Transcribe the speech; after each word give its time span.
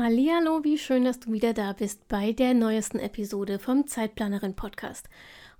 Hallo, 0.00 0.62
wie 0.62 0.78
schön, 0.78 1.04
dass 1.04 1.18
du 1.18 1.32
wieder 1.32 1.52
da 1.54 1.72
bist 1.72 2.06
bei 2.06 2.30
der 2.30 2.54
neuesten 2.54 3.00
Episode 3.00 3.58
vom 3.58 3.88
Zeitplanerin 3.88 4.54
Podcast. 4.54 5.08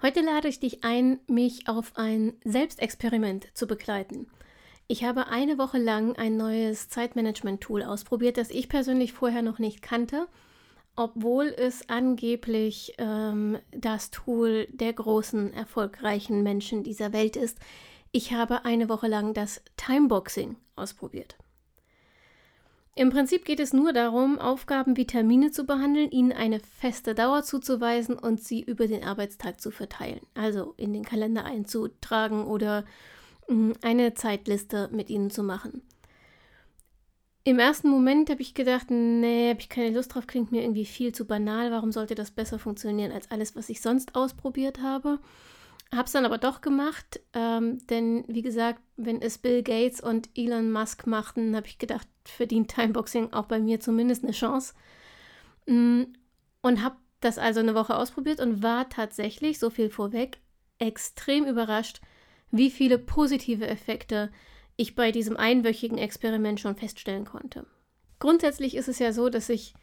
Heute 0.01 0.21
lade 0.21 0.47
ich 0.47 0.61
dich 0.61 0.85
ein, 0.85 1.19
mich 1.27 1.67
auf 1.67 1.91
ein 1.97 2.35
Selbstexperiment 2.45 3.49
zu 3.55 3.67
begleiten. 3.67 4.29
Ich 4.87 5.03
habe 5.03 5.27
eine 5.27 5.59
Woche 5.59 5.79
lang 5.79 6.15
ein 6.15 6.37
neues 6.37 6.89
Zeitmanagement-Tool 6.89 7.83
ausprobiert, 7.83 8.37
das 8.37 8.51
ich 8.51 8.69
persönlich 8.69 9.13
vorher 9.13 9.43
noch 9.43 9.59
nicht 9.59 9.83
kannte, 9.83 10.29
obwohl 10.95 11.47
es 11.47 11.89
angeblich 11.89 12.95
ähm, 12.99 13.59
das 13.73 14.13
Tool 14.13 14.69
der 14.71 14.93
großen, 14.93 15.53
erfolgreichen 15.53 16.45
Menschen 16.45 16.85
dieser 16.85 17.13
Welt 17.13 17.35
ist. 17.35 17.59
Ich 18.13 18.33
habe 18.33 18.65
eine 18.65 18.89
Woche 18.89 19.09
lang 19.09 19.35
das 19.35 19.63
Timeboxing 19.77 20.55
ausprobiert. 20.77 21.37
Im 22.99 23.11
Prinzip 23.11 23.45
geht 23.45 23.61
es 23.61 23.73
nur 23.73 23.93
darum, 23.93 24.41
Aufgaben 24.41 24.97
wie 24.97 25.07
Termine 25.07 25.53
zu 25.53 25.65
behandeln, 25.65 26.11
ihnen 26.11 26.33
eine 26.33 26.59
feste 26.59 27.15
Dauer 27.15 27.45
zuzuweisen 27.45 28.19
und 28.19 28.43
sie 28.43 28.61
über 28.61 28.89
den 28.89 29.05
Arbeitstag 29.05 29.61
zu 29.61 29.71
verteilen. 29.71 30.19
Also 30.35 30.75
in 30.77 30.93
den 30.93 31.05
Kalender 31.05 31.45
einzutragen 31.45 32.45
oder 32.45 32.85
mm, 33.47 33.71
eine 33.83 34.15
Zeitliste 34.15 34.91
mit 34.93 35.11
ihnen 35.11 35.31
zu 35.31 35.45
machen. 35.45 35.83
Im 37.45 37.61
ersten 37.61 37.89
Moment 37.89 38.31
habe 38.31 38.43
ich 38.43 38.55
gedacht, 38.55 38.91
nee, 38.91 39.51
habe 39.51 39.61
ich 39.61 39.69
keine 39.69 39.95
Lust 39.95 40.17
drauf, 40.17 40.27
klingt 40.27 40.51
mir 40.51 40.63
irgendwie 40.63 40.85
viel 40.85 41.15
zu 41.15 41.25
banal. 41.25 41.71
Warum 41.71 41.93
sollte 41.93 42.17
das 42.17 42.33
besser 42.33 42.59
funktionieren 42.59 43.13
als 43.13 43.31
alles, 43.31 43.55
was 43.55 43.69
ich 43.69 43.81
sonst 43.81 44.17
ausprobiert 44.17 44.83
habe? 44.83 45.21
Hab's 45.95 46.13
dann 46.13 46.27
aber 46.27 46.39
doch 46.39 46.63
gemacht, 46.63 47.21
ähm, 47.33 47.79
denn 47.87 48.25
wie 48.27 48.43
gesagt, 48.43 48.83
wenn 48.97 49.23
es 49.23 49.39
Bill 49.39 49.63
Gates 49.63 50.01
und 50.01 50.29
Elon 50.35 50.73
Musk 50.73 51.07
machten, 51.07 51.55
habe 51.55 51.69
ich 51.69 51.79
gedacht, 51.79 52.09
verdient 52.31 52.71
Timeboxing 52.71 53.33
auch 53.33 53.47
bei 53.47 53.59
mir 53.59 53.81
zumindest 53.81 54.25
eine 54.25 54.33
Chance. 54.33 54.75
Mm, 55.67 56.05
und 56.63 56.83
habe 56.83 56.97
das 57.21 57.39
also 57.39 57.61
eine 57.61 57.75
Woche 57.75 57.97
ausprobiert 57.97 58.41
und 58.41 58.63
war 58.63 58.89
tatsächlich, 58.89 59.59
so 59.59 59.71
viel 59.71 59.91
vorweg, 59.91 60.39
extrem 60.79 61.45
überrascht, 61.45 62.01
wie 62.51 62.71
viele 62.71 62.99
positive 62.99 63.67
Effekte 63.67 64.31
ich 64.77 64.95
bei 64.95 65.11
diesem 65.11 65.37
einwöchigen 65.37 65.99
Experiment 65.99 66.61
schon 66.61 66.77
feststellen 66.77 67.25
konnte. 67.25 67.67
Grundsätzlich 68.21 68.77
ist 68.77 68.89
es 68.89 68.99
ja 68.99 69.13
so, 69.13 69.29
dass 69.29 69.49
ich 69.49 69.75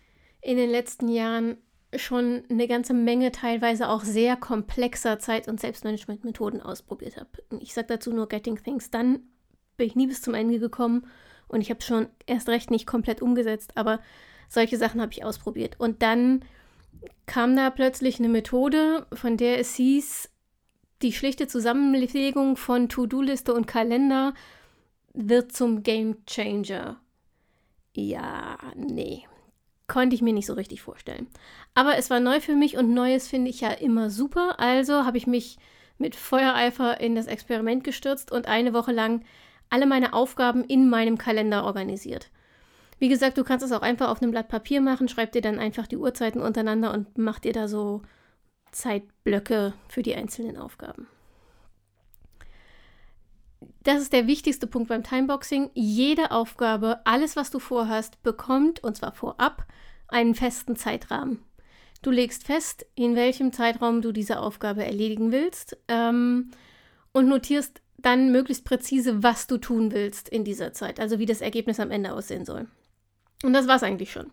in 0.42 0.58
den 0.58 0.70
letzten 0.70 1.10
Jahren 1.10 1.58
schon 1.96 2.44
eine 2.50 2.68
ganze 2.68 2.94
Menge 2.94 3.32
teilweise 3.32 3.90
auch 3.90 4.04
sehr 4.04 4.36
komplexer 4.36 5.20
Zeit- 5.20 5.48
und 5.48 5.60
Selbstmanagement-Methoden 5.60 6.62
ausprobiert 6.62 7.18
habe. 7.18 7.30
Ich 7.60 7.74
sage 7.74 7.88
dazu 7.88 8.12
nur 8.12 8.28
Getting 8.28 8.62
Things 8.62 8.90
Done, 8.90 9.22
bin 9.78 9.88
ich 9.88 9.96
nie 9.96 10.08
bis 10.08 10.22
zum 10.22 10.34
Ende 10.34 10.60
gekommen 10.60 11.08
und 11.48 11.62
ich 11.62 11.70
habe 11.70 11.82
schon 11.82 12.08
erst 12.26 12.50
recht 12.50 12.72
nicht 12.72 12.86
komplett 12.88 13.22
umgesetzt, 13.22 13.72
aber 13.76 14.00
solche 14.50 14.78
Sachen 14.78 15.02
habe 15.02 15.12
ich 15.12 15.24
ausprobiert. 15.24 15.80
Und 15.80 16.02
dann 16.02 16.44
kam 17.26 17.56
da 17.56 17.70
plötzlich 17.70 18.20
eine 18.20 18.30
Methode, 18.30 19.06
von 19.14 19.38
der 19.38 19.60
es 19.60 19.76
hieß, 19.76 20.30
die 21.02 21.14
schlichte 21.14 21.48
Zusammenlegung 21.48 22.58
von 22.58 22.90
To-Do-Liste 22.90 23.54
und 23.54 23.68
Kalender 23.68 24.34
wird 25.14 25.52
zum 25.52 25.84
Game 25.84 26.26
Changer. 26.26 27.00
Ja, 27.96 28.58
nee. 28.76 29.24
Konnte 29.88 30.16
ich 30.16 30.22
mir 30.22 30.34
nicht 30.34 30.48
so 30.48 30.54
richtig 30.54 30.82
vorstellen. 30.82 31.28
Aber 31.74 31.98
es 31.98 32.10
war 32.10 32.20
neu 32.20 32.40
für 32.40 32.56
mich 32.56 32.76
und 32.78 32.94
Neues 32.94 33.28
finde 33.28 33.50
ich 33.50 33.62
ja 33.62 33.72
immer 33.72 34.10
super. 34.10 34.60
Also 34.60 35.06
habe 35.06 35.18
ich 35.18 35.28
mich 35.28 35.58
mit 35.98 36.16
Feuereifer 36.16 37.00
in 37.00 37.16
das 37.16 37.28
Experiment 37.28 37.84
gestürzt 37.84 38.32
und 38.32 38.48
eine 38.48 38.74
Woche 38.74 38.92
lang 38.92 39.24
alle 39.70 39.86
meine 39.86 40.14
Aufgaben 40.14 40.64
in 40.64 40.90
meinem 40.90 41.18
Kalender 41.18 41.64
organisiert. 41.64 42.30
Wie 43.00 43.10
gesagt, 43.10 43.38
du 43.38 43.44
kannst 43.44 43.66
es 43.66 43.72
auch 43.72 43.82
einfach 43.82 44.10
auf 44.10 44.22
einem 44.22 44.32
Blatt 44.32 44.48
Papier 44.48 44.82
machen, 44.82 45.10
schreib 45.10 45.32
dir 45.32 45.42
dann 45.42 45.60
einfach 45.60 45.88
die 45.88 45.98
Uhrzeiten 45.98 46.42
untereinander 46.42 46.94
und 46.94 47.18
mach 47.18 47.40
dir 47.40 47.54
da 47.54 47.68
so 47.68 48.02
Zeitblöcke 48.72 49.74
für 49.88 50.02
die 50.02 50.16
einzelnen 50.16 50.58
Aufgaben. 50.58 51.08
Das 53.84 54.02
ist 54.02 54.14
der 54.14 54.28
wichtigste 54.28 54.66
Punkt 54.68 54.90
beim 54.90 55.04
Timeboxing. 55.04 55.70
Jede 55.74 56.32
Aufgabe, 56.32 57.02
alles, 57.06 57.36
was 57.36 57.52
du 57.52 57.60
vorhast, 57.60 58.22
bekommt, 58.24 58.84
und 58.84 58.98
zwar 58.98 59.14
vorab, 59.14 59.66
einen 60.08 60.34
festen 60.34 60.76
Zeitrahmen. 60.76 61.44
Du 62.02 62.12
legst 62.12 62.46
fest, 62.46 62.86
in 62.96 63.16
welchem 63.16 63.52
Zeitraum 63.52 64.02
du 64.02 64.12
diese 64.12 64.40
Aufgabe 64.40 64.86
erledigen 64.86 65.32
willst 65.32 65.78
ähm, 65.88 66.52
und 67.14 67.28
notierst 67.28 67.82
dann 67.98 68.32
möglichst 68.32 68.66
präzise, 68.66 69.24
was 69.24 69.48
du 69.48 69.58
tun 69.58 69.92
willst 69.92 70.30
in 70.30 70.44
dieser 70.44 70.74
Zeit, 70.74 71.00
also 71.00 71.20
wie 71.20 71.26
das 71.26 71.42
Ergebnis 71.42 71.80
am 71.80 71.92
Ende 71.92 72.14
aussehen 72.14 72.46
soll. 72.46 72.68
Und 73.44 73.54
das 73.54 73.68
war 73.68 73.76
es 73.76 73.84
eigentlich 73.84 74.12
schon. 74.12 74.32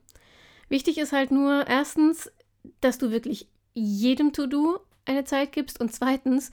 Wichtig 0.69 0.99
ist 0.99 1.13
halt 1.13 1.31
nur 1.31 1.67
erstens, 1.67 2.31
dass 2.81 2.99
du 2.99 3.11
wirklich 3.11 3.49
jedem 3.75 4.33
To-Do 4.33 4.81
eine 5.05 5.25
Zeit 5.25 5.53
gibst 5.53 5.81
und 5.81 5.93
zweitens, 5.93 6.51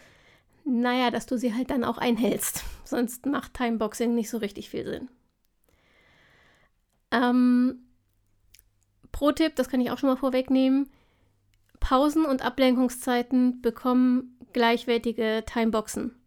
naja, 0.65 1.11
dass 1.11 1.25
du 1.25 1.37
sie 1.37 1.53
halt 1.53 1.69
dann 1.69 1.83
auch 1.83 1.97
einhältst. 1.97 2.63
Sonst 2.83 3.25
macht 3.25 3.53
Timeboxing 3.53 4.13
nicht 4.13 4.29
so 4.29 4.37
richtig 4.37 4.69
viel 4.69 4.85
Sinn. 4.85 5.09
Ähm, 7.11 7.85
Pro-Tipp, 9.11 9.55
das 9.55 9.69
kann 9.69 9.81
ich 9.81 9.91
auch 9.91 9.97
schon 9.97 10.09
mal 10.09 10.15
vorwegnehmen. 10.15 10.89
Pausen 11.79 12.25
und 12.25 12.43
Ablenkungszeiten 12.43 13.61
bekommen 13.61 14.37
gleichwertige 14.53 15.43
Timeboxen. 15.45 16.18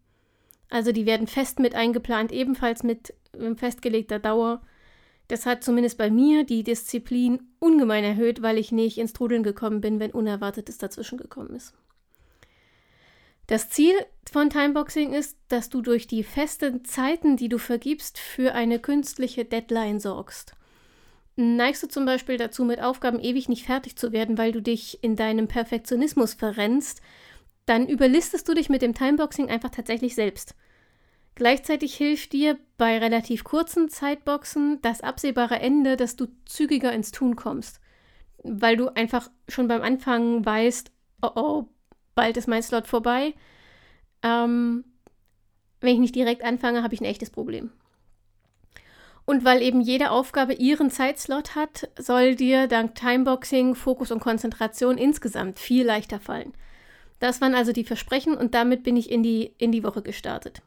Also 0.73 0.91
die 0.91 1.05
werden 1.05 1.27
fest 1.27 1.59
mit 1.59 1.75
eingeplant, 1.75 2.31
ebenfalls 2.31 2.81
mit 2.81 3.13
ähm, 3.39 3.55
festgelegter 3.55 4.17
Dauer. 4.17 4.63
Das 5.27 5.45
hat 5.45 5.63
zumindest 5.63 5.99
bei 5.99 6.09
mir 6.09 6.45
die 6.45 6.63
Disziplin 6.63 7.43
ungemein 7.59 8.03
erhöht, 8.03 8.41
weil 8.41 8.57
ich 8.57 8.71
nicht 8.71 8.97
ins 8.97 9.13
Trudeln 9.13 9.43
gekommen 9.43 9.81
bin, 9.81 9.99
wenn 9.99 10.09
Unerwartetes 10.09 10.79
dazwischen 10.79 11.19
gekommen 11.19 11.55
ist. 11.55 11.75
Das 13.45 13.69
Ziel 13.69 13.93
von 14.31 14.49
Timeboxing 14.49 15.13
ist, 15.13 15.37
dass 15.47 15.69
du 15.69 15.83
durch 15.83 16.07
die 16.07 16.23
festen 16.23 16.83
Zeiten, 16.83 17.37
die 17.37 17.49
du 17.49 17.59
vergibst, 17.59 18.17
für 18.17 18.55
eine 18.55 18.79
künstliche 18.79 19.45
Deadline 19.45 19.99
sorgst. 19.99 20.55
Neigst 21.35 21.83
du 21.83 21.87
zum 21.87 22.05
Beispiel 22.05 22.37
dazu, 22.37 22.65
mit 22.65 22.81
Aufgaben 22.81 23.19
ewig 23.19 23.47
nicht 23.47 23.67
fertig 23.67 23.95
zu 23.95 24.11
werden, 24.11 24.39
weil 24.39 24.51
du 24.51 24.59
dich 24.59 25.03
in 25.03 25.15
deinem 25.15 25.47
Perfektionismus 25.47 26.33
verrennst, 26.33 27.03
dann 27.67 27.87
überlistest 27.87 28.49
du 28.49 28.55
dich 28.55 28.69
mit 28.69 28.81
dem 28.81 28.95
Timeboxing 28.95 29.49
einfach 29.49 29.69
tatsächlich 29.69 30.15
selbst. 30.15 30.55
Gleichzeitig 31.35 31.95
hilft 31.95 32.33
dir 32.33 32.59
bei 32.77 32.97
relativ 32.99 33.43
kurzen 33.43 33.89
Zeitboxen 33.89 34.79
das 34.81 35.01
absehbare 35.01 35.59
Ende, 35.59 35.97
dass 35.97 36.15
du 36.15 36.27
zügiger 36.45 36.93
ins 36.93 37.11
Tun 37.11 37.35
kommst. 37.35 37.79
Weil 38.43 38.77
du 38.77 38.89
einfach 38.89 39.31
schon 39.47 39.67
beim 39.67 39.81
Anfang 39.81 40.45
weißt, 40.45 40.91
oh 41.21 41.31
oh, 41.35 41.67
bald 42.13 42.37
ist 42.37 42.47
mein 42.47 42.61
Slot 42.61 42.87
vorbei. 42.87 43.33
Ähm, 44.21 44.83
wenn 45.81 45.93
ich 45.93 45.99
nicht 45.99 46.15
direkt 46.15 46.43
anfange, 46.43 46.83
habe 46.83 46.93
ich 46.93 47.01
ein 47.01 47.05
echtes 47.05 47.29
Problem. 47.29 47.71
Und 49.25 49.45
weil 49.45 49.61
eben 49.61 49.81
jede 49.81 50.11
Aufgabe 50.11 50.53
ihren 50.53 50.91
Zeitslot 50.91 51.55
hat, 51.55 51.89
soll 51.97 52.35
dir 52.35 52.67
dank 52.67 52.95
Timeboxing 52.95 53.73
Fokus 53.73 54.11
und 54.11 54.19
Konzentration 54.19 54.97
insgesamt 54.97 55.59
viel 55.59 55.85
leichter 55.85 56.19
fallen. 56.19 56.53
Das 57.19 57.39
waren 57.39 57.55
also 57.55 57.71
die 57.71 57.85
Versprechen 57.85 58.35
und 58.35 58.53
damit 58.53 58.83
bin 58.83 58.97
ich 58.97 59.09
in 59.09 59.23
die, 59.23 59.53
in 59.57 59.71
die 59.71 59.83
Woche 59.83 60.01
gestartet. 60.01 60.61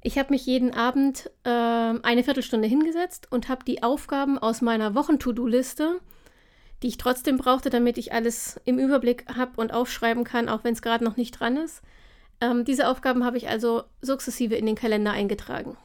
Ich 0.00 0.18
habe 0.18 0.32
mich 0.32 0.46
jeden 0.46 0.72
Abend 0.74 1.30
äh, 1.44 1.50
eine 1.50 2.22
Viertelstunde 2.22 2.68
hingesetzt 2.68 3.26
und 3.30 3.48
habe 3.48 3.64
die 3.64 3.82
Aufgaben 3.82 4.38
aus 4.38 4.60
meiner 4.60 4.94
Wochen-To-Do-Liste, 4.94 6.00
die 6.82 6.88
ich 6.88 6.98
trotzdem 6.98 7.36
brauchte, 7.36 7.70
damit 7.70 7.98
ich 7.98 8.12
alles 8.12 8.60
im 8.64 8.78
Überblick 8.78 9.24
habe 9.34 9.60
und 9.60 9.72
aufschreiben 9.72 10.22
kann, 10.22 10.48
auch 10.48 10.62
wenn 10.62 10.74
es 10.74 10.82
gerade 10.82 11.04
noch 11.04 11.16
nicht 11.16 11.32
dran 11.32 11.56
ist. 11.56 11.82
Ähm, 12.40 12.64
diese 12.64 12.86
Aufgaben 12.86 13.24
habe 13.24 13.36
ich 13.36 13.48
also 13.48 13.82
sukzessive 14.00 14.54
in 14.54 14.66
den 14.66 14.76
Kalender 14.76 15.10
eingetragen. 15.10 15.76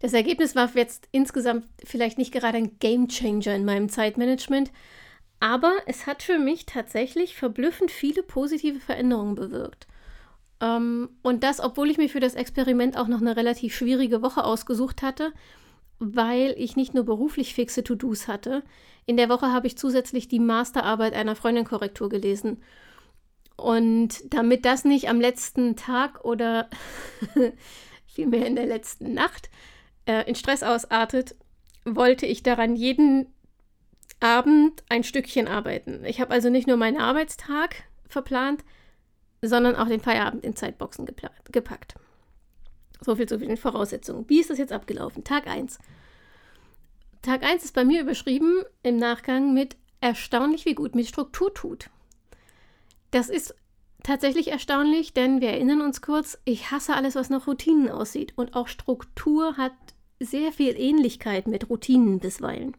Das 0.00 0.14
Ergebnis 0.14 0.54
war 0.54 0.70
jetzt 0.74 1.08
insgesamt 1.10 1.66
vielleicht 1.84 2.18
nicht 2.18 2.32
gerade 2.32 2.56
ein 2.56 2.78
Game 2.78 3.08
Changer 3.08 3.54
in 3.54 3.64
meinem 3.64 3.88
Zeitmanagement, 3.88 4.70
aber 5.40 5.72
es 5.86 6.06
hat 6.06 6.22
für 6.22 6.38
mich 6.38 6.66
tatsächlich 6.66 7.36
verblüffend 7.36 7.90
viele 7.90 8.22
positive 8.22 8.80
Veränderungen 8.80 9.34
bewirkt. 9.34 9.86
Ähm, 10.60 11.10
und 11.22 11.44
das, 11.44 11.60
obwohl 11.60 11.90
ich 11.90 11.98
mir 11.98 12.08
für 12.08 12.20
das 12.20 12.34
Experiment 12.34 12.96
auch 12.96 13.08
noch 13.08 13.20
eine 13.20 13.36
relativ 13.36 13.74
schwierige 13.74 14.22
Woche 14.22 14.44
ausgesucht 14.44 15.02
hatte 15.02 15.32
weil 15.98 16.54
ich 16.56 16.76
nicht 16.76 16.94
nur 16.94 17.04
beruflich 17.04 17.54
fixe 17.54 17.82
To-Dos 17.82 18.28
hatte. 18.28 18.62
In 19.06 19.16
der 19.16 19.28
Woche 19.28 19.52
habe 19.52 19.66
ich 19.66 19.78
zusätzlich 19.78 20.28
die 20.28 20.38
Masterarbeit 20.38 21.14
einer 21.14 21.34
Freundin 21.34 21.64
Korrektur 21.64 22.08
gelesen. 22.08 22.62
Und 23.56 24.22
damit 24.32 24.64
das 24.64 24.84
nicht 24.84 25.08
am 25.08 25.20
letzten 25.20 25.74
Tag 25.74 26.24
oder 26.24 26.68
vielmehr 28.06 28.46
in 28.46 28.54
der 28.54 28.66
letzten 28.66 29.14
Nacht 29.14 29.50
äh, 30.06 30.28
in 30.28 30.36
Stress 30.36 30.62
ausartet, 30.62 31.34
wollte 31.84 32.26
ich 32.26 32.42
daran 32.42 32.76
jeden 32.76 33.26
Abend 34.20 34.84
ein 34.88 35.02
Stückchen 35.02 35.48
arbeiten. 35.48 36.04
Ich 36.04 36.20
habe 36.20 36.32
also 36.32 36.50
nicht 36.50 36.68
nur 36.68 36.76
meinen 36.76 36.98
Arbeitstag 36.98 37.84
verplant, 38.08 38.62
sondern 39.42 39.76
auch 39.76 39.88
den 39.88 40.00
Feierabend 40.00 40.44
in 40.44 40.56
Zeitboxen 40.56 41.06
gepackt. 41.06 41.94
So 43.00 43.16
viel 43.16 43.26
zu 43.26 43.38
den 43.38 43.56
Voraussetzungen. 43.56 44.28
Wie 44.28 44.40
ist 44.40 44.50
das 44.50 44.58
jetzt 44.58 44.72
abgelaufen? 44.72 45.24
Tag 45.24 45.46
1. 45.46 45.78
Tag 47.22 47.44
1 47.44 47.64
ist 47.64 47.74
bei 47.74 47.84
mir 47.84 48.02
überschrieben 48.02 48.62
im 48.82 48.96
Nachgang 48.96 49.54
mit 49.54 49.76
erstaunlich, 50.00 50.64
wie 50.64 50.74
gut 50.74 50.94
mit 50.94 51.06
Struktur 51.06 51.52
tut. 51.52 51.90
Das 53.10 53.28
ist 53.28 53.54
tatsächlich 54.02 54.48
erstaunlich, 54.48 55.12
denn 55.12 55.40
wir 55.40 55.50
erinnern 55.50 55.82
uns 55.82 56.02
kurz, 56.02 56.38
ich 56.44 56.70
hasse 56.70 56.94
alles, 56.94 57.14
was 57.14 57.30
nach 57.30 57.46
Routinen 57.46 57.90
aussieht. 57.90 58.32
Und 58.36 58.54
auch 58.54 58.68
Struktur 58.68 59.56
hat 59.56 59.72
sehr 60.20 60.52
viel 60.52 60.74
Ähnlichkeit 60.76 61.46
mit 61.46 61.70
Routinen 61.70 62.18
bisweilen. 62.18 62.76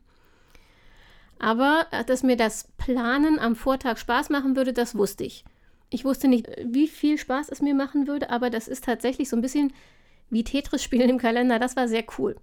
Aber 1.39 1.88
äh, 1.91 2.03
dass 2.03 2.23
mir 2.23 2.35
das 2.35 2.67
Planen 2.77 3.39
am 3.39 3.55
Vortag 3.55 3.97
Spaß 3.97 4.29
machen 4.29 4.55
würde, 4.55 4.73
das 4.73 4.95
wusste 4.95 5.23
ich. 5.23 5.45
Ich 5.89 6.06
wusste 6.06 6.27
nicht, 6.27 6.47
wie 6.63 6.88
viel 6.88 7.18
Spaß 7.18 7.50
es 7.50 7.62
mir 7.62 7.74
machen 7.74 8.07
würde, 8.07 8.30
aber 8.30 8.50
das 8.50 8.68
ist 8.68 8.83
tatsächlich 8.83 9.30
so 9.30 9.36
ein 9.36 9.41
bisschen 9.41 9.74
wie 10.30 10.44
Tetris 10.44 10.83
spielen 10.83 11.09
im 11.09 11.18
Kalender. 11.18 11.57
Das 11.59 11.75
war 11.75 11.88
sehr 11.88 12.03
cool. 12.18 12.36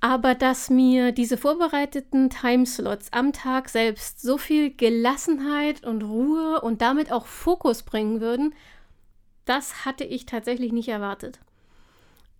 Aber 0.00 0.36
dass 0.36 0.70
mir 0.70 1.10
diese 1.10 1.36
vorbereiteten 1.36 2.30
Timeslots 2.30 3.12
am 3.12 3.32
Tag 3.32 3.68
selbst 3.68 4.22
so 4.22 4.38
viel 4.38 4.72
Gelassenheit 4.72 5.84
und 5.84 6.02
Ruhe 6.04 6.60
und 6.60 6.82
damit 6.82 7.10
auch 7.10 7.26
Fokus 7.26 7.82
bringen 7.82 8.20
würden, 8.20 8.54
das 9.44 9.84
hatte 9.84 10.04
ich 10.04 10.24
tatsächlich 10.24 10.72
nicht 10.72 10.88
erwartet. 10.88 11.40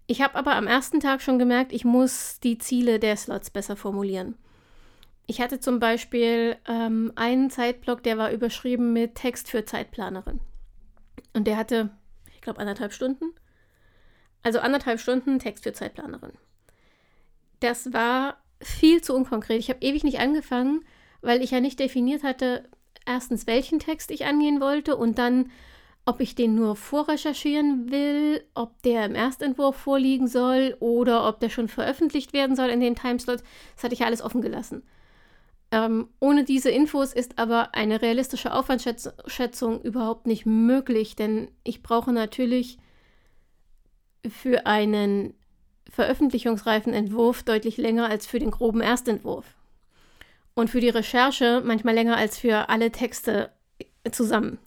Ich 0.07 0.23
habe 0.23 0.37
aber 0.37 0.55
am 0.55 0.69
ersten 0.69 1.01
Tag 1.01 1.21
schon 1.21 1.39
gemerkt, 1.39 1.73
ich 1.73 1.85
muss 1.85 2.39
die 2.41 2.59
Ziele 2.59 3.01
der 3.01 3.17
Slots 3.17 3.51
besser 3.51 3.77
formulieren. 3.77 4.37
Ich 5.31 5.43
hatte 5.43 5.61
zum 5.61 5.79
Beispiel 5.79 6.57
ähm, 6.67 7.13
einen 7.15 7.51
Zeitblock, 7.51 8.03
der 8.03 8.17
war 8.17 8.33
überschrieben 8.33 8.95
mit 8.95 9.15
Text 9.15 9.51
für 9.51 9.67
Zeitplanerin. 9.67 10.41
Und 11.35 11.47
der 11.47 11.59
hatte, 11.59 11.91
ich 12.35 12.41
glaube, 12.41 12.59
anderthalb 12.61 12.95
Stunden. 12.95 13.35
Also 14.43 14.61
anderthalb 14.61 15.01
Stunden 15.01 15.39
Text 15.39 15.65
für 15.65 15.75
Zeitplanerin. 15.75 16.33
Das 17.61 17.93
war 17.93 18.39
viel 18.63 19.03
zu 19.03 19.15
unkonkret. 19.15 19.59
Ich 19.59 19.69
habe 19.69 19.81
ewig 19.83 20.03
nicht 20.03 20.19
angefangen, 20.19 20.83
weil 21.21 21.43
ich 21.43 21.51
ja 21.51 21.61
nicht 21.61 21.79
definiert 21.79 22.23
hatte, 22.23 22.67
erstens, 23.05 23.47
welchen 23.47 23.81
Text 23.81 24.11
ich 24.11 24.25
angehen 24.25 24.63
wollte 24.63 24.97
und 24.97 25.19
dann, 25.19 25.51
ob 26.07 26.21
ich 26.21 26.37
den 26.37 26.55
nur 26.55 26.75
vorrecherchieren 26.75 27.91
will, 27.91 28.43
ob 28.55 28.81
der 28.81 29.05
im 29.05 29.15
Erstentwurf 29.15 29.77
vorliegen 29.77 30.27
soll 30.27 30.75
oder 30.81 31.29
ob 31.29 31.39
der 31.39 31.51
schon 31.51 31.69
veröffentlicht 31.69 32.33
werden 32.33 32.57
soll 32.57 32.71
in 32.71 32.81
dem 32.81 32.95
Timeslot. 32.95 33.43
Das 33.75 33.85
hatte 33.85 33.93
ich 33.93 34.01
ja 34.01 34.07
alles 34.07 34.23
offen 34.23 34.41
gelassen. 34.41 34.85
Ähm, 35.71 36.09
ohne 36.19 36.45
diese 36.45 36.71
Infos 36.71 37.13
ist 37.13 37.39
aber 37.39 37.75
eine 37.75 38.01
realistische 38.01 38.53
Aufwandschätzung 38.55 39.83
überhaupt 39.83 40.27
nicht 40.27 40.47
möglich, 40.47 41.15
denn 41.15 41.51
ich 41.63 41.83
brauche 41.83 42.13
natürlich 42.13 42.79
für 44.27 44.67
einen 44.67 45.35
veröffentlichungsreifen 45.91 46.95
Entwurf 46.95 47.43
deutlich 47.43 47.77
länger 47.77 48.09
als 48.09 48.27
für 48.27 48.39
den 48.39 48.51
groben 48.51 48.81
Erstentwurf. 48.81 49.47
Und 50.55 50.71
für 50.71 50.81
die 50.81 50.89
Recherche 50.89 51.63
manchmal 51.65 51.95
länger 51.95 52.17
als 52.17 52.39
für 52.39 52.69
alle 52.69 52.91
Texte 52.91 53.51
zusammen. 54.11 54.59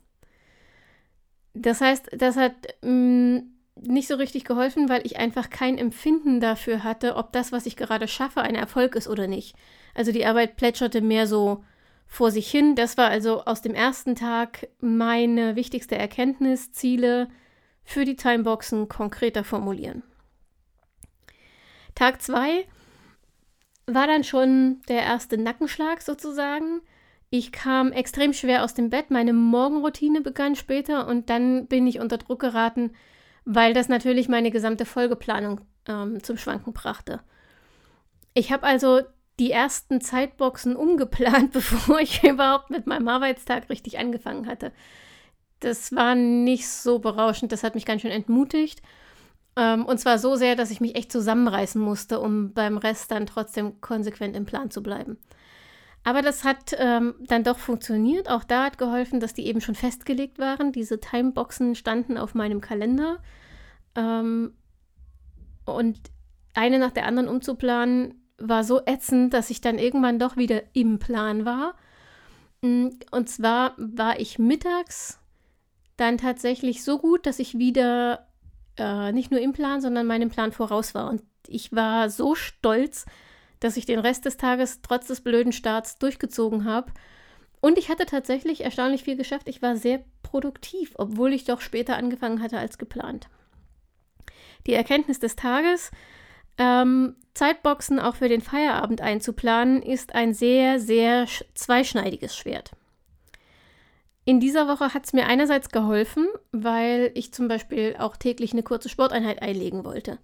Das 1.53 1.81
heißt, 1.81 2.09
das 2.13 2.38
hat 2.38 2.53
mh, 2.81 2.92
mm, 2.92 3.51
nicht 3.75 4.07
so 4.07 4.15
richtig 4.15 4.45
geholfen, 4.45 4.89
weil 4.89 5.06
ich 5.06 5.18
einfach 5.18 5.50
kein 5.50 5.77
Empfinden 5.77 6.39
dafür 6.39 6.83
hatte, 6.83 7.15
ob 7.15 7.33
das, 7.33 7.51
was 7.51 7.65
ich 7.65 7.75
gerade 7.75 8.07
schaffe, 8.07 8.42
ein 8.42 8.56
Erfolg 8.56 8.95
ist 8.95 9.07
oder 9.07 9.27
nicht. 9.27 9.56
Also 9.93 10.11
die 10.11 10.25
Arbeit 10.25 10.55
plätscherte 10.55 11.01
mehr 11.01 11.27
so 11.27 11.63
vor 12.07 12.31
sich 12.31 12.49
hin. 12.51 12.75
Das 12.75 12.97
war 12.97 13.09
also 13.09 13.45
aus 13.45 13.61
dem 13.61 13.73
ersten 13.73 14.15
Tag 14.15 14.67
meine 14.79 15.55
wichtigste 15.55 15.97
Erkenntnis, 15.97 16.71
Ziele 16.71 17.29
für 17.83 18.05
die 18.05 18.15
Timeboxen 18.15 18.89
konkreter 18.89 19.43
formulieren. 19.43 20.03
Tag 21.95 22.21
2 22.21 22.65
war 23.88 24.07
dann 24.07 24.23
schon 24.23 24.81
der 24.88 25.03
erste 25.03 25.38
Nackenschlag 25.38 26.01
sozusagen. 26.01 26.81
Ich 27.29 27.51
kam 27.51 27.93
extrem 27.93 28.33
schwer 28.33 28.63
aus 28.63 28.73
dem 28.73 28.89
Bett, 28.89 29.09
meine 29.09 29.33
Morgenroutine 29.33 30.21
begann 30.21 30.55
später 30.55 31.07
und 31.07 31.29
dann 31.29 31.67
bin 31.67 31.88
ich 31.88 31.99
unter 31.99 32.17
Druck 32.17 32.39
geraten, 32.39 32.91
weil 33.45 33.73
das 33.73 33.88
natürlich 33.88 34.27
meine 34.27 34.51
gesamte 34.51 34.85
Folgeplanung 34.85 35.61
ähm, 35.88 36.21
zum 36.21 36.38
Schwanken 36.38 36.73
brachte. 36.73 37.21
Ich 38.33 38.51
habe 38.51 38.67
also 38.67 39.01
die 39.41 39.51
ersten 39.51 40.01
Zeitboxen 40.01 40.75
umgeplant, 40.75 41.51
bevor 41.53 41.99
ich 41.99 42.23
überhaupt 42.23 42.69
mit 42.69 42.85
meinem 42.85 43.07
Arbeitstag 43.07 43.69
richtig 43.69 43.97
angefangen 43.97 44.45
hatte. 44.45 44.71
Das 45.59 45.95
war 45.95 46.13
nicht 46.13 46.69
so 46.69 46.99
berauschend, 46.99 47.51
das 47.51 47.63
hat 47.63 47.73
mich 47.73 47.85
ganz 47.85 48.03
schön 48.03 48.11
entmutigt. 48.11 48.83
Ähm, 49.55 49.85
und 49.85 49.99
zwar 49.99 50.19
so 50.19 50.35
sehr, 50.35 50.55
dass 50.55 50.69
ich 50.69 50.79
mich 50.79 50.95
echt 50.95 51.11
zusammenreißen 51.11 51.81
musste, 51.81 52.19
um 52.19 52.53
beim 52.53 52.77
Rest 52.77 53.09
dann 53.09 53.25
trotzdem 53.25 53.81
konsequent 53.81 54.35
im 54.35 54.45
Plan 54.45 54.69
zu 54.69 54.83
bleiben. 54.83 55.17
Aber 56.03 56.21
das 56.21 56.43
hat 56.43 56.75
ähm, 56.77 57.15
dann 57.19 57.43
doch 57.43 57.57
funktioniert. 57.57 58.29
Auch 58.29 58.43
da 58.43 58.65
hat 58.65 58.77
geholfen, 58.77 59.19
dass 59.19 59.33
die 59.33 59.47
eben 59.47 59.61
schon 59.61 59.75
festgelegt 59.75 60.38
waren. 60.38 60.71
Diese 60.71 60.99
Timeboxen 60.99 61.73
standen 61.73 62.17
auf 62.17 62.35
meinem 62.35 62.61
Kalender. 62.61 63.17
Ähm, 63.95 64.53
und 65.65 65.99
eine 66.53 66.77
nach 66.77 66.91
der 66.91 67.05
anderen 67.05 67.27
umzuplanen, 67.27 68.20
war 68.47 68.63
so 68.63 68.81
ätzend, 68.85 69.33
dass 69.33 69.49
ich 69.49 69.61
dann 69.61 69.79
irgendwann 69.79 70.19
doch 70.19 70.38
wieder 70.38 70.63
im 70.73 70.99
Plan 70.99 71.45
war. 71.45 71.75
Mm, 72.61 72.89
und 73.11 73.29
zwar 73.29 73.73
war 73.77 74.19
ich 74.19 74.39
mittags 74.39 75.19
dann 75.97 76.17
tatsächlich 76.17 76.83
so 76.83 76.97
gut, 76.97 77.25
dass 77.25 77.39
ich 77.39 77.57
wieder 77.57 78.27
äh, 78.77 79.11
nicht 79.11 79.31
nur 79.31 79.39
im 79.39 79.53
Plan, 79.53 79.81
sondern 79.81 80.07
meinem 80.07 80.29
Plan 80.29 80.51
voraus 80.51 80.95
war. 80.95 81.09
Und 81.09 81.21
ich 81.47 81.73
war 81.73 82.09
so 82.09 82.35
stolz, 82.35 83.05
dass 83.59 83.77
ich 83.77 83.85
den 83.85 83.99
Rest 83.99 84.25
des 84.25 84.38
Tages 84.38 84.81
trotz 84.81 85.07
des 85.07 85.21
blöden 85.21 85.51
Starts 85.51 85.98
durchgezogen 85.98 86.65
habe. 86.65 86.91
Und 87.62 87.77
ich 87.77 87.89
hatte 87.89 88.07
tatsächlich 88.07 88.63
erstaunlich 88.63 89.03
viel 89.03 89.15
geschafft. 89.15 89.48
Ich 89.48 89.62
war 89.62 89.75
sehr 89.75 90.03
produktiv, 90.24 90.93
obwohl 90.95 91.33
ich 91.33 91.43
doch 91.43 91.62
später 91.62 91.95
angefangen 91.95 92.41
hatte 92.41 92.57
als 92.57 92.79
geplant. 92.79 93.27
Die 94.65 94.74
Erkenntnis 94.74 95.19
des 95.19 95.36
Tages, 95.36 95.91
ähm, 96.58 97.15
Zeitboxen 97.34 98.00
auch 98.00 98.15
für 98.15 98.29
den 98.29 98.41
Feierabend 98.41 99.01
einzuplanen, 99.01 99.81
ist 99.81 100.15
ein 100.15 100.34
sehr, 100.34 100.79
sehr 100.79 101.27
zweischneidiges 101.53 102.36
Schwert. 102.36 102.72
In 104.24 104.39
dieser 104.39 104.67
Woche 104.67 104.93
hat 104.93 105.05
es 105.05 105.13
mir 105.13 105.25
einerseits 105.25 105.70
geholfen, 105.70 106.27
weil 106.51 107.12
ich 107.15 107.34
zum 107.34 107.48
Beispiel 107.48 107.96
auch 107.98 108.17
täglich 108.17 108.53
eine 108.53 108.63
kurze 108.63 108.89
Sporteinheit 108.89 109.41
einlegen 109.41 109.84
wollte. 109.84 110.20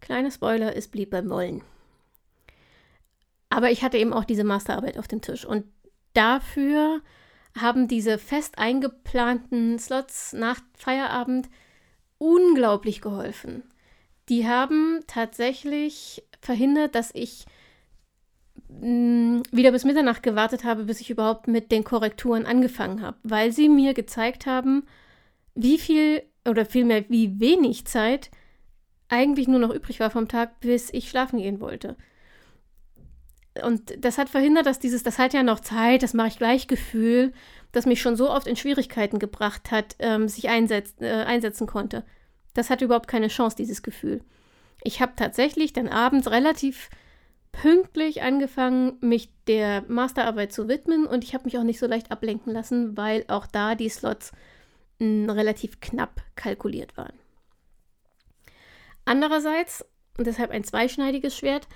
Kleiner 0.00 0.30
Spoiler, 0.30 0.76
es 0.76 0.88
blieb 0.88 1.10
beim 1.10 1.30
Wollen. 1.30 1.62
Aber 3.50 3.70
ich 3.70 3.84
hatte 3.84 3.98
eben 3.98 4.12
auch 4.12 4.24
diese 4.24 4.44
Masterarbeit 4.44 4.98
auf 4.98 5.06
dem 5.06 5.20
Tisch 5.20 5.44
und 5.44 5.64
dafür 6.12 7.00
haben 7.56 7.86
diese 7.86 8.18
fest 8.18 8.58
eingeplanten 8.58 9.78
Slots 9.78 10.32
nach 10.32 10.60
Feierabend 10.76 11.48
unglaublich 12.18 13.00
geholfen. 13.00 13.62
Die 14.28 14.46
haben 14.48 15.00
tatsächlich 15.06 16.24
verhindert, 16.40 16.94
dass 16.94 17.10
ich 17.14 17.46
mh, 18.68 19.42
wieder 19.52 19.72
bis 19.72 19.84
Mitternacht 19.84 20.22
gewartet 20.22 20.64
habe, 20.64 20.84
bis 20.84 21.00
ich 21.00 21.10
überhaupt 21.10 21.48
mit 21.48 21.70
den 21.72 21.84
Korrekturen 21.84 22.46
angefangen 22.46 23.02
habe, 23.02 23.18
weil 23.22 23.52
sie 23.52 23.68
mir 23.68 23.94
gezeigt 23.94 24.46
haben, 24.46 24.84
wie 25.54 25.78
viel 25.78 26.22
oder 26.46 26.66
vielmehr 26.66 27.04
wie 27.08 27.40
wenig 27.40 27.86
Zeit 27.86 28.30
eigentlich 29.08 29.48
nur 29.48 29.60
noch 29.60 29.72
übrig 29.72 30.00
war 30.00 30.10
vom 30.10 30.28
Tag, 30.28 30.60
bis 30.60 30.92
ich 30.92 31.08
schlafen 31.08 31.38
gehen 31.38 31.60
wollte. 31.60 31.96
Und 33.62 34.04
das 34.04 34.18
hat 34.18 34.28
verhindert, 34.28 34.66
dass 34.66 34.80
dieses, 34.80 35.04
das 35.04 35.18
hat 35.18 35.32
ja 35.32 35.42
noch 35.42 35.60
Zeit, 35.60 36.02
das 36.02 36.14
mache 36.14 36.28
ich 36.28 36.38
gleich 36.38 36.66
Gefühl, 36.66 37.32
das 37.70 37.86
mich 37.86 38.00
schon 38.00 38.16
so 38.16 38.30
oft 38.30 38.46
in 38.46 38.56
Schwierigkeiten 38.56 39.18
gebracht 39.18 39.70
hat, 39.70 39.94
ähm, 40.00 40.28
sich 40.28 40.48
einsetz, 40.48 40.94
äh, 41.00 41.24
einsetzen 41.24 41.66
konnte. 41.66 42.04
Das 42.54 42.70
hat 42.70 42.82
überhaupt 42.82 43.08
keine 43.08 43.28
Chance, 43.28 43.56
dieses 43.56 43.82
Gefühl. 43.82 44.22
Ich 44.82 45.00
habe 45.00 45.12
tatsächlich 45.16 45.72
dann 45.72 45.88
abends 45.88 46.30
relativ 46.30 46.90
pünktlich 47.52 48.22
angefangen, 48.22 48.96
mich 49.00 49.30
der 49.46 49.84
Masterarbeit 49.88 50.52
zu 50.52 50.68
widmen 50.68 51.06
und 51.06 51.24
ich 51.24 51.34
habe 51.34 51.44
mich 51.44 51.58
auch 51.58 51.62
nicht 51.62 51.78
so 51.78 51.86
leicht 51.86 52.10
ablenken 52.10 52.52
lassen, 52.52 52.96
weil 52.96 53.24
auch 53.28 53.46
da 53.46 53.74
die 53.74 53.88
Slots 53.88 54.32
mh, 54.98 55.06
hm, 55.26 55.30
relativ 55.30 55.80
knapp 55.80 56.22
kalkuliert 56.34 56.96
waren. 56.96 57.14
Andererseits 59.04 59.84
und 60.18 60.26
deshalb 60.26 60.50
ein 60.50 60.64
zweischneidiges 60.64 61.36
Schwert, 61.36 61.66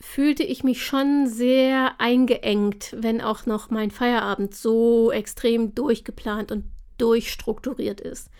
fühlte 0.00 0.42
ich 0.42 0.64
mich 0.64 0.84
schon 0.84 1.26
sehr 1.26 2.00
eingeengt, 2.00 2.94
wenn 2.98 3.20
auch 3.20 3.46
noch 3.46 3.70
mein 3.70 3.90
Feierabend 3.90 4.54
so 4.54 5.12
extrem 5.12 5.74
durchgeplant 5.74 6.50
und 6.50 6.64
durchstrukturiert 6.98 8.00
ist. 8.00 8.30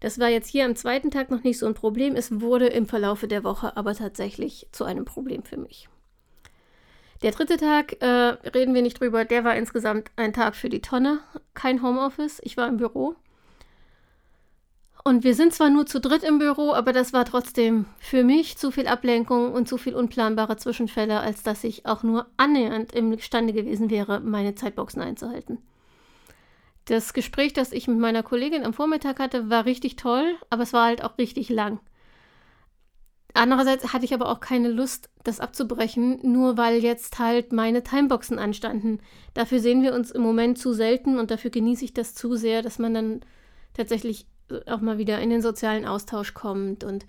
Das 0.00 0.18
war 0.18 0.28
jetzt 0.28 0.48
hier 0.48 0.64
am 0.64 0.76
zweiten 0.76 1.10
Tag 1.10 1.30
noch 1.30 1.42
nicht 1.42 1.58
so 1.58 1.66
ein 1.66 1.74
Problem. 1.74 2.14
Es 2.14 2.40
wurde 2.40 2.66
im 2.66 2.86
Verlaufe 2.86 3.26
der 3.26 3.44
Woche 3.44 3.76
aber 3.76 3.94
tatsächlich 3.94 4.68
zu 4.70 4.84
einem 4.84 5.04
Problem 5.04 5.42
für 5.42 5.56
mich. 5.56 5.88
Der 7.22 7.32
dritte 7.32 7.56
Tag, 7.56 8.00
äh, 8.00 8.06
reden 8.06 8.74
wir 8.74 8.82
nicht 8.82 9.00
drüber, 9.00 9.24
der 9.24 9.42
war 9.42 9.56
insgesamt 9.56 10.10
ein 10.14 10.32
Tag 10.32 10.54
für 10.54 10.68
die 10.68 10.80
Tonne. 10.80 11.18
Kein 11.54 11.82
Homeoffice, 11.82 12.40
ich 12.44 12.56
war 12.56 12.68
im 12.68 12.76
Büro. 12.76 13.16
Und 15.02 15.24
wir 15.24 15.34
sind 15.34 15.52
zwar 15.52 15.70
nur 15.70 15.86
zu 15.86 16.00
dritt 16.00 16.22
im 16.22 16.38
Büro, 16.38 16.74
aber 16.74 16.92
das 16.92 17.12
war 17.12 17.24
trotzdem 17.24 17.86
für 17.98 18.22
mich 18.22 18.56
zu 18.58 18.70
viel 18.70 18.86
Ablenkung 18.86 19.52
und 19.52 19.66
zu 19.66 19.78
viel 19.78 19.94
unplanbare 19.94 20.56
Zwischenfälle, 20.58 21.18
als 21.18 21.42
dass 21.42 21.64
ich 21.64 21.86
auch 21.86 22.02
nur 22.04 22.26
annähernd 22.36 22.92
imstande 22.92 23.52
gewesen 23.52 23.90
wäre, 23.90 24.20
meine 24.20 24.54
Zeitboxen 24.54 25.02
einzuhalten. 25.02 25.58
Das 26.88 27.12
Gespräch, 27.12 27.52
das 27.52 27.72
ich 27.72 27.86
mit 27.86 27.98
meiner 27.98 28.22
Kollegin 28.22 28.64
am 28.64 28.72
Vormittag 28.72 29.18
hatte, 29.18 29.50
war 29.50 29.66
richtig 29.66 29.96
toll, 29.96 30.36
aber 30.48 30.62
es 30.62 30.72
war 30.72 30.86
halt 30.86 31.04
auch 31.04 31.18
richtig 31.18 31.50
lang. 31.50 31.80
Andererseits 33.34 33.92
hatte 33.92 34.06
ich 34.06 34.14
aber 34.14 34.30
auch 34.30 34.40
keine 34.40 34.70
Lust, 34.70 35.10
das 35.22 35.38
abzubrechen, 35.38 36.18
nur 36.22 36.56
weil 36.56 36.82
jetzt 36.82 37.18
halt 37.18 37.52
meine 37.52 37.82
Timeboxen 37.82 38.38
anstanden. 38.38 39.00
Dafür 39.34 39.60
sehen 39.60 39.82
wir 39.82 39.92
uns 39.92 40.10
im 40.10 40.22
Moment 40.22 40.58
zu 40.58 40.72
selten 40.72 41.18
und 41.18 41.30
dafür 41.30 41.50
genieße 41.50 41.84
ich 41.84 41.92
das 41.92 42.14
zu 42.14 42.36
sehr, 42.36 42.62
dass 42.62 42.78
man 42.78 42.94
dann 42.94 43.20
tatsächlich 43.74 44.26
auch 44.64 44.80
mal 44.80 44.96
wieder 44.96 45.20
in 45.20 45.28
den 45.28 45.42
sozialen 45.42 45.84
Austausch 45.84 46.32
kommt 46.32 46.84
und 46.84 47.04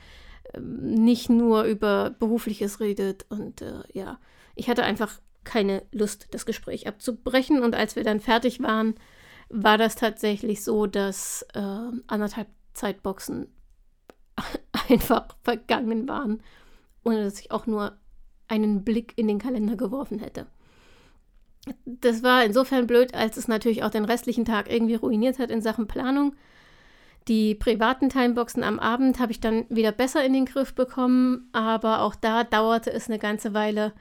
äh, 0.51 0.59
nicht 0.59 1.29
nur 1.29 1.63
über 1.63 2.09
Berufliches 2.19 2.81
redet. 2.81 3.25
Und 3.29 3.61
äh, 3.61 3.83
ja, 3.93 4.19
ich 4.55 4.69
hatte 4.69 4.83
einfach 4.83 5.21
keine 5.45 5.83
Lust, 5.93 6.27
das 6.31 6.45
Gespräch 6.45 6.85
abzubrechen. 6.85 7.63
Und 7.63 7.75
als 7.75 7.95
wir 7.95 8.03
dann 8.03 8.19
fertig 8.19 8.61
waren, 8.61 8.95
war 9.49 9.77
das 9.77 9.95
tatsächlich 9.95 10.63
so, 10.63 10.85
dass 10.85 11.45
äh, 11.53 11.91
anderthalb 12.07 12.47
Zeitboxen 12.73 13.47
einfach 14.89 15.27
vergangen 15.43 16.07
waren, 16.07 16.41
ohne 17.03 17.23
dass 17.23 17.39
ich 17.39 17.51
auch 17.51 17.65
nur 17.65 17.97
einen 18.47 18.83
Blick 18.83 19.13
in 19.15 19.27
den 19.27 19.39
Kalender 19.39 19.75
geworfen 19.75 20.19
hätte. 20.19 20.47
Das 21.85 22.23
war 22.23 22.43
insofern 22.43 22.87
blöd, 22.87 23.13
als 23.13 23.37
es 23.37 23.47
natürlich 23.47 23.83
auch 23.83 23.91
den 23.91 24.05
restlichen 24.05 24.45
Tag 24.45 24.71
irgendwie 24.71 24.95
ruiniert 24.95 25.39
hat 25.39 25.51
in 25.51 25.61
Sachen 25.61 25.87
Planung. 25.87 26.35
Die 27.27 27.53
privaten 27.53 28.09
Timeboxen 28.09 28.63
am 28.63 28.79
Abend 28.79 29.19
habe 29.19 29.31
ich 29.31 29.39
dann 29.39 29.65
wieder 29.69 29.91
besser 29.91 30.23
in 30.25 30.33
den 30.33 30.45
Griff 30.45 30.73
bekommen, 30.73 31.49
aber 31.51 32.01
auch 32.01 32.15
da 32.15 32.43
dauerte 32.43 32.91
es 32.91 33.07
eine 33.07 33.19
ganze 33.19 33.53
Weile, 33.53 33.93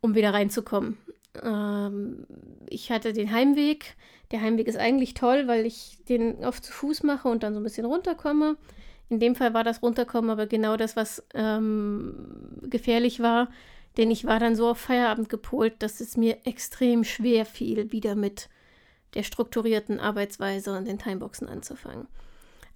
um 0.00 0.14
wieder 0.14 0.32
reinzukommen. 0.32 0.96
Ähm, 1.40 2.26
ich 2.68 2.90
hatte 2.90 3.12
den 3.12 3.30
Heimweg. 3.30 3.96
Der 4.30 4.40
Heimweg 4.40 4.66
ist 4.66 4.78
eigentlich 4.78 5.14
toll, 5.14 5.46
weil 5.46 5.66
ich 5.66 5.98
den 6.08 6.44
oft 6.44 6.64
zu 6.64 6.72
Fuß 6.72 7.02
mache 7.02 7.28
und 7.28 7.42
dann 7.42 7.54
so 7.54 7.60
ein 7.60 7.64
bisschen 7.64 7.86
runterkomme. 7.86 8.56
In 9.08 9.20
dem 9.20 9.34
Fall 9.34 9.52
war 9.52 9.62
das 9.62 9.82
Runterkommen 9.82 10.30
aber 10.30 10.46
genau 10.46 10.78
das, 10.78 10.96
was 10.96 11.22
ähm, 11.34 12.58
gefährlich 12.62 13.20
war, 13.20 13.50
denn 13.98 14.10
ich 14.10 14.24
war 14.24 14.38
dann 14.38 14.56
so 14.56 14.68
auf 14.68 14.78
Feierabend 14.78 15.28
gepolt, 15.28 15.74
dass 15.80 16.00
es 16.00 16.16
mir 16.16 16.38
extrem 16.44 17.04
schwer 17.04 17.44
fiel, 17.44 17.92
wieder 17.92 18.14
mit 18.14 18.48
der 19.12 19.22
strukturierten 19.22 20.00
Arbeitsweise 20.00 20.74
und 20.74 20.86
den 20.86 20.98
Timeboxen 20.98 21.46
anzufangen. 21.46 22.08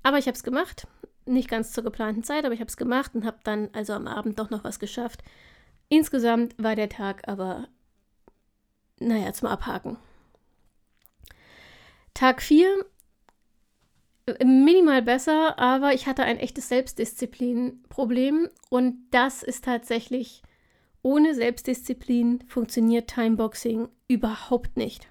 Aber 0.02 0.18
ich 0.18 0.26
habe 0.26 0.36
es 0.36 0.42
gemacht, 0.42 0.86
nicht 1.24 1.48
ganz 1.48 1.72
zur 1.72 1.84
geplanten 1.84 2.22
Zeit, 2.22 2.44
aber 2.44 2.52
ich 2.52 2.60
habe 2.60 2.68
es 2.68 2.76
gemacht 2.76 3.14
und 3.14 3.24
habe 3.24 3.38
dann 3.44 3.70
also 3.72 3.94
am 3.94 4.06
Abend 4.06 4.38
doch 4.38 4.50
noch 4.50 4.62
was 4.62 4.78
geschafft. 4.78 5.22
Insgesamt 5.88 6.54
war 6.62 6.76
der 6.76 6.90
Tag 6.90 7.26
aber 7.28 7.66
naja, 8.98 9.32
zum 9.32 9.48
Abhaken. 9.48 9.96
Tag 12.14 12.40
4, 12.42 12.84
minimal 14.44 15.02
besser, 15.02 15.58
aber 15.58 15.92
ich 15.92 16.06
hatte 16.06 16.22
ein 16.22 16.38
echtes 16.38 16.68
Selbstdisziplin-Problem 16.68 18.48
und 18.70 18.96
das 19.10 19.42
ist 19.42 19.64
tatsächlich, 19.64 20.42
ohne 21.02 21.34
Selbstdisziplin 21.34 22.42
funktioniert 22.48 23.08
Timeboxing 23.08 23.88
überhaupt 24.08 24.76
nicht. 24.76 25.08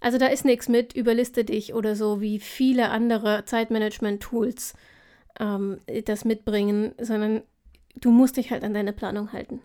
Also 0.00 0.18
da 0.18 0.26
ist 0.26 0.44
nichts 0.44 0.68
mit, 0.68 0.94
überliste 0.94 1.44
dich 1.44 1.74
oder 1.74 1.96
so, 1.96 2.20
wie 2.20 2.38
viele 2.38 2.90
andere 2.90 3.44
Zeitmanagement-Tools 3.44 4.74
ähm, 5.40 5.78
das 6.04 6.24
mitbringen, 6.24 6.94
sondern 7.00 7.42
du 7.96 8.10
musst 8.10 8.36
dich 8.36 8.50
halt 8.50 8.62
an 8.62 8.74
deine 8.74 8.92
Planung 8.92 9.32
halten. 9.32 9.60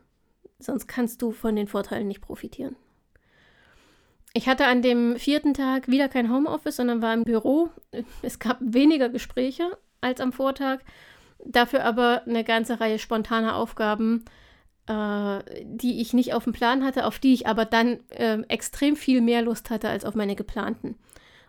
Sonst 0.60 0.88
kannst 0.88 1.22
du 1.22 1.31
von 1.31 1.55
den 1.55 1.67
Vorteilen 1.67 2.07
nicht 2.07 2.22
profitieren. 2.22 2.75
Ich 4.33 4.48
hatte 4.48 4.65
an 4.65 4.81
dem 4.81 5.17
vierten 5.17 5.53
Tag 5.53 5.88
wieder 5.88 6.10
kein 6.10 6.31
Homeoffice, 6.31 6.77
sondern 6.77 7.01
war 7.03 7.13
im 7.13 7.24
Büro. 7.24 7.69
Es 8.24 8.39
gab 8.39 8.57
weniger 8.62 9.10
Gespräche 9.10 9.77
als 10.01 10.19
am 10.19 10.33
Vortag, 10.33 10.79
dafür 11.45 11.83
aber 11.83 12.24
eine 12.25 12.43
ganze 12.43 12.79
Reihe 12.79 12.98
spontaner 12.98 13.55
Aufgaben, 13.55 14.25
äh, 14.88 15.39
die 15.63 16.01
ich 16.01 16.13
nicht 16.13 16.33
auf 16.33 16.45
dem 16.45 16.53
Plan 16.53 16.83
hatte, 16.83 17.05
auf 17.05 17.19
die 17.19 17.33
ich 17.33 17.48
aber 17.48 17.65
dann 17.65 18.00
äh, 18.10 18.41
extrem 18.48 18.95
viel 18.95 19.22
mehr 19.22 19.43
Lust 19.43 19.69
hatte 19.69 19.89
als 19.89 20.03
auf 20.03 20.15
meine 20.15 20.36
geplanten. 20.36 20.95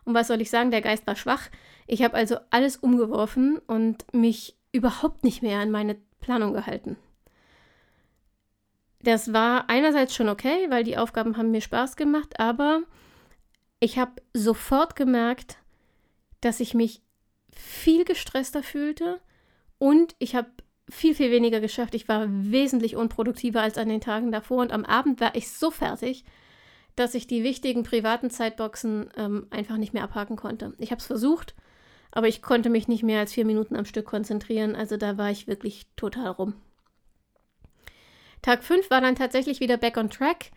Und 0.04 0.12
was 0.14 0.28
soll 0.28 0.42
ich 0.42 0.50
sagen, 0.50 0.70
der 0.70 0.82
Geist 0.82 1.06
war 1.06 1.16
schwach. 1.16 1.49
Ich 1.87 2.02
habe 2.02 2.14
also 2.14 2.37
alles 2.50 2.76
umgeworfen 2.76 3.58
und 3.66 4.04
mich 4.12 4.56
überhaupt 4.73 5.25
nicht 5.25 5.42
mehr 5.42 5.61
an 5.61 5.70
meine 5.70 5.96
Planung 6.20 6.52
gehalten. 6.52 6.96
Das 9.04 9.34
war 9.34 9.68
einerseits 9.68 10.14
schon 10.14 10.30
okay, 10.30 10.66
weil 10.70 10.82
die 10.82 10.96
Aufgaben 10.96 11.37
haben 11.37 11.50
mir 11.50 11.61
Spaß 11.61 11.96
gemacht, 11.96 12.40
aber 12.40 12.80
ich 13.78 13.99
habe 13.99 14.12
sofort 14.32 14.96
gemerkt, 14.96 15.58
dass 16.40 16.58
ich 16.58 16.73
mich 16.73 17.02
viel 17.54 18.06
gestresster 18.06 18.62
fühlte 18.62 19.20
und 19.78 20.16
ich 20.18 20.34
habe 20.34 20.49
viel, 20.88 21.14
viel 21.14 21.30
weniger 21.30 21.61
geschafft. 21.61 21.94
Ich 21.94 22.08
war 22.08 22.26
wesentlich 22.28 22.96
unproduktiver 22.96 23.61
als 23.61 23.76
an 23.76 23.90
den 23.90 24.00
Tagen 24.00 24.32
davor 24.32 24.62
und 24.62 24.73
am 24.73 24.87
Abend 24.87 25.20
war 25.20 25.34
ich 25.34 25.50
so 25.50 25.70
fertig, 25.70 26.25
dass 26.96 27.14
ich 27.14 27.26
die 27.26 27.44
wichtigen 27.44 27.82
privaten 27.82 28.30
Zeitboxen 28.30 29.11
ähm, 29.18 29.46
einfach 29.50 29.76
nicht 29.76 29.92
mehr 29.92 30.04
abhaken 30.04 30.37
konnte. 30.37 30.73
Ich 30.78 30.92
habe 30.92 31.00
es 31.00 31.06
versucht, 31.06 31.54
aber 32.11 32.28
ich 32.28 32.40
konnte 32.40 32.70
mich 32.70 32.88
nicht 32.88 33.02
mehr 33.02 33.20
als 33.20 33.34
vier 33.34 33.44
Minuten 33.44 33.76
am 33.76 33.84
Stück 33.84 34.06
konzentrieren. 34.06 34.75
Also 34.75 34.96
da 34.96 35.18
war 35.18 35.30
ich 35.30 35.46
wirklich 35.46 35.88
total 35.94 36.28
rum. 36.28 36.54
Tag 38.44 38.62
5 38.62 38.90
war 38.90 39.00
dann 39.00 39.16
tatsächlich 39.16 39.60
wieder 39.60 39.78
back 39.78 39.96
on 39.96 40.10
track. 40.10 40.50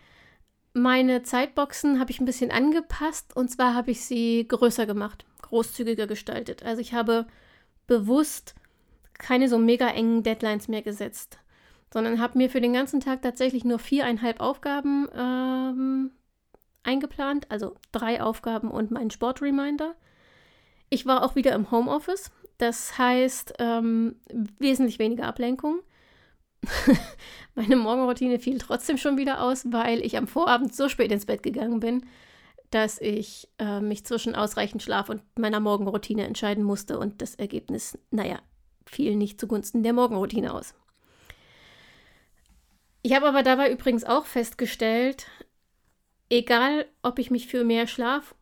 Meine 0.73 1.23
Zeitboxen 1.23 2.01
habe 2.01 2.11
ich 2.11 2.19
ein 2.19 2.25
bisschen 2.25 2.51
angepasst 2.51 3.33
und 3.33 3.49
zwar 3.49 3.75
habe 3.75 3.91
ich 3.91 4.03
sie 4.03 4.45
größer 4.45 4.85
gemacht, 4.85 5.23
großzügiger 5.41 6.05
gestaltet. 6.05 6.63
Also 6.63 6.81
ich 6.81 6.93
habe 6.93 7.27
bewusst 7.87 8.55
keine 9.17 9.47
so 9.47 9.57
mega 9.57 9.87
engen 9.87 10.21
Deadlines 10.21 10.67
mehr 10.67 10.81
gesetzt, 10.81 11.39
sondern 11.93 12.19
habe 12.19 12.37
mir 12.37 12.49
für 12.49 12.59
den 12.59 12.73
ganzen 12.73 12.99
Tag 12.99 13.21
tatsächlich 13.21 13.63
nur 13.63 13.79
viereinhalb 13.79 14.41
Aufgaben 14.41 15.07
ähm, 15.15 16.11
eingeplant, 16.83 17.49
also 17.49 17.75
drei 17.93 18.21
Aufgaben 18.21 18.69
und 18.69 18.91
meinen 18.91 19.11
Sportreminder. 19.11 19.95
Ich 20.89 21.05
war 21.05 21.23
auch 21.23 21.35
wieder 21.35 21.53
im 21.53 21.71
Homeoffice, 21.71 22.31
das 22.57 22.97
heißt 22.97 23.53
ähm, 23.59 24.17
wesentlich 24.59 24.99
weniger 24.99 25.25
Ablenkung. 25.25 25.79
Meine 27.55 27.75
Morgenroutine 27.75 28.39
fiel 28.39 28.57
trotzdem 28.57 28.97
schon 28.97 29.17
wieder 29.17 29.41
aus, 29.41 29.65
weil 29.71 30.05
ich 30.05 30.17
am 30.17 30.27
Vorabend 30.27 30.75
so 30.75 30.89
spät 30.89 31.11
ins 31.11 31.25
Bett 31.25 31.43
gegangen 31.43 31.79
bin, 31.79 32.05
dass 32.69 32.99
ich 32.99 33.47
äh, 33.59 33.79
mich 33.79 34.05
zwischen 34.05 34.35
ausreichend 34.35 34.83
Schlaf 34.83 35.09
und 35.09 35.21
meiner 35.37 35.59
Morgenroutine 35.59 36.25
entscheiden 36.25 36.63
musste 36.63 36.99
und 36.99 37.21
das 37.21 37.35
Ergebnis, 37.35 37.97
naja, 38.11 38.39
fiel 38.85 39.15
nicht 39.15 39.39
zugunsten 39.39 39.83
der 39.83 39.93
Morgenroutine 39.93 40.53
aus. 40.53 40.75
Ich 43.03 43.15
habe 43.15 43.27
aber 43.27 43.43
dabei 43.43 43.71
übrigens 43.71 44.03
auch 44.03 44.25
festgestellt, 44.25 45.27
egal 46.29 46.85
ob 47.03 47.19
ich 47.19 47.31
mich 47.31 47.47
für 47.47 47.63
mehr 47.63 47.87
Schlaf 47.87 48.35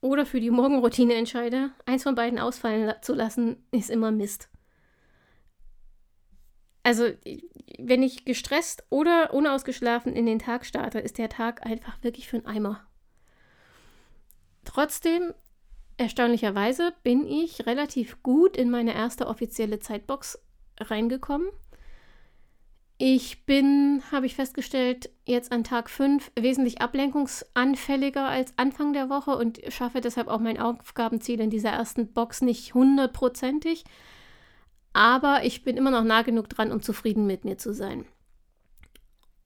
oder 0.00 0.24
für 0.24 0.40
die 0.40 0.50
Morgenroutine 0.50 1.14
entscheide, 1.14 1.70
eins 1.84 2.04
von 2.04 2.14
beiden 2.14 2.38
ausfallen 2.38 2.94
zu 3.02 3.14
lassen, 3.14 3.66
ist 3.72 3.90
immer 3.90 4.10
Mist. 4.10 4.48
Also, 6.86 7.08
wenn 7.80 8.04
ich 8.04 8.24
gestresst 8.24 8.84
oder 8.90 9.34
unausgeschlafen 9.34 10.12
in 10.12 10.24
den 10.24 10.38
Tag 10.38 10.64
starte, 10.64 11.00
ist 11.00 11.18
der 11.18 11.28
Tag 11.28 11.66
einfach 11.66 12.00
wirklich 12.04 12.28
für 12.28 12.36
einen 12.36 12.46
Eimer. 12.46 12.86
Trotzdem, 14.64 15.34
erstaunlicherweise, 15.96 16.92
bin 17.02 17.26
ich 17.26 17.66
relativ 17.66 18.22
gut 18.22 18.56
in 18.56 18.70
meine 18.70 18.94
erste 18.94 19.26
offizielle 19.26 19.80
Zeitbox 19.80 20.38
reingekommen. 20.78 21.48
Ich 22.98 23.46
bin, 23.46 24.04
habe 24.12 24.26
ich 24.26 24.36
festgestellt, 24.36 25.10
jetzt 25.24 25.50
an 25.50 25.64
Tag 25.64 25.90
5 25.90 26.30
wesentlich 26.38 26.82
ablenkungsanfälliger 26.82 28.28
als 28.28 28.56
Anfang 28.58 28.92
der 28.92 29.10
Woche 29.10 29.36
und 29.36 29.60
schaffe 29.70 30.00
deshalb 30.00 30.28
auch 30.28 30.38
mein 30.38 30.60
Aufgabenziel 30.60 31.40
in 31.40 31.50
dieser 31.50 31.70
ersten 31.70 32.12
Box 32.12 32.42
nicht 32.42 32.74
hundertprozentig. 32.74 33.82
Aber 34.96 35.44
ich 35.44 35.62
bin 35.62 35.76
immer 35.76 35.90
noch 35.90 36.04
nah 36.04 36.22
genug 36.22 36.48
dran, 36.48 36.72
um 36.72 36.80
zufrieden 36.80 37.26
mit 37.26 37.44
mir 37.44 37.58
zu 37.58 37.74
sein. 37.74 38.06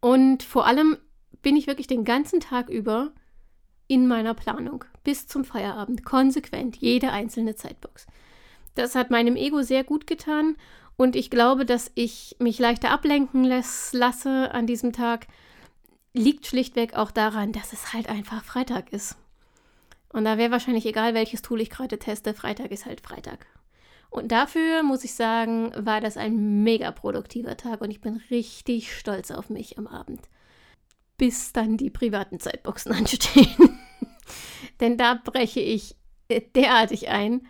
Und 0.00 0.44
vor 0.44 0.64
allem 0.64 0.96
bin 1.42 1.56
ich 1.56 1.66
wirklich 1.66 1.88
den 1.88 2.04
ganzen 2.04 2.38
Tag 2.38 2.68
über 2.68 3.10
in 3.88 4.06
meiner 4.06 4.34
Planung 4.34 4.84
bis 5.02 5.26
zum 5.26 5.44
Feierabend 5.44 6.04
konsequent 6.04 6.76
jede 6.76 7.10
einzelne 7.10 7.56
Zeitbox. 7.56 8.06
Das 8.76 8.94
hat 8.94 9.10
meinem 9.10 9.34
Ego 9.34 9.62
sehr 9.62 9.82
gut 9.82 10.06
getan 10.06 10.56
und 10.96 11.16
ich 11.16 11.30
glaube, 11.30 11.66
dass 11.66 11.90
ich 11.96 12.36
mich 12.38 12.60
leichter 12.60 12.92
ablenken 12.92 13.42
lasse 13.42 14.54
an 14.54 14.68
diesem 14.68 14.92
Tag, 14.92 15.26
liegt 16.14 16.46
schlichtweg 16.46 16.94
auch 16.94 17.10
daran, 17.10 17.50
dass 17.50 17.72
es 17.72 17.92
halt 17.92 18.08
einfach 18.08 18.44
Freitag 18.44 18.92
ist. 18.92 19.16
Und 20.12 20.24
da 20.24 20.38
wäre 20.38 20.52
wahrscheinlich 20.52 20.86
egal, 20.86 21.14
welches 21.14 21.42
Tool 21.42 21.60
ich 21.60 21.70
gerade 21.70 21.98
teste, 21.98 22.34
Freitag 22.34 22.70
ist 22.70 22.86
halt 22.86 23.00
Freitag. 23.00 23.46
Und 24.10 24.32
dafür 24.32 24.82
muss 24.82 25.04
ich 25.04 25.14
sagen, 25.14 25.72
war 25.76 26.00
das 26.00 26.16
ein 26.16 26.62
mega 26.64 26.90
produktiver 26.90 27.56
Tag 27.56 27.80
und 27.80 27.90
ich 27.90 28.00
bin 28.00 28.20
richtig 28.30 28.94
stolz 28.94 29.30
auf 29.30 29.50
mich 29.50 29.78
am 29.78 29.86
Abend. 29.86 30.20
Bis 31.16 31.52
dann 31.52 31.76
die 31.76 31.90
privaten 31.90 32.40
Zeitboxen 32.40 32.92
anstehen. 32.96 33.78
Denn 34.80 34.96
da 34.96 35.14
breche 35.14 35.60
ich 35.60 35.96
derartig 36.54 37.08
ein 37.08 37.46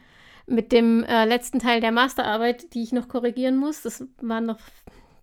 mit 0.46 0.72
dem 0.72 1.04
äh, 1.04 1.24
letzten 1.24 1.60
Teil 1.60 1.80
der 1.80 1.92
Masterarbeit, 1.92 2.74
die 2.74 2.82
ich 2.82 2.92
noch 2.92 3.08
korrigieren 3.08 3.56
muss. 3.56 3.82
Das 3.82 4.04
waren 4.20 4.46
noch 4.46 4.58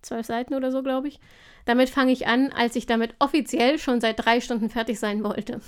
zwölf 0.02 0.26
Seiten 0.26 0.54
oder 0.54 0.72
so, 0.72 0.82
glaube 0.82 1.08
ich. 1.08 1.20
Damit 1.66 1.90
fange 1.90 2.12
ich 2.12 2.26
an, 2.26 2.50
als 2.52 2.76
ich 2.76 2.86
damit 2.86 3.14
offiziell 3.18 3.78
schon 3.78 4.00
seit 4.00 4.24
drei 4.24 4.40
Stunden 4.40 4.70
fertig 4.70 4.98
sein 4.98 5.22
wollte. 5.22 5.60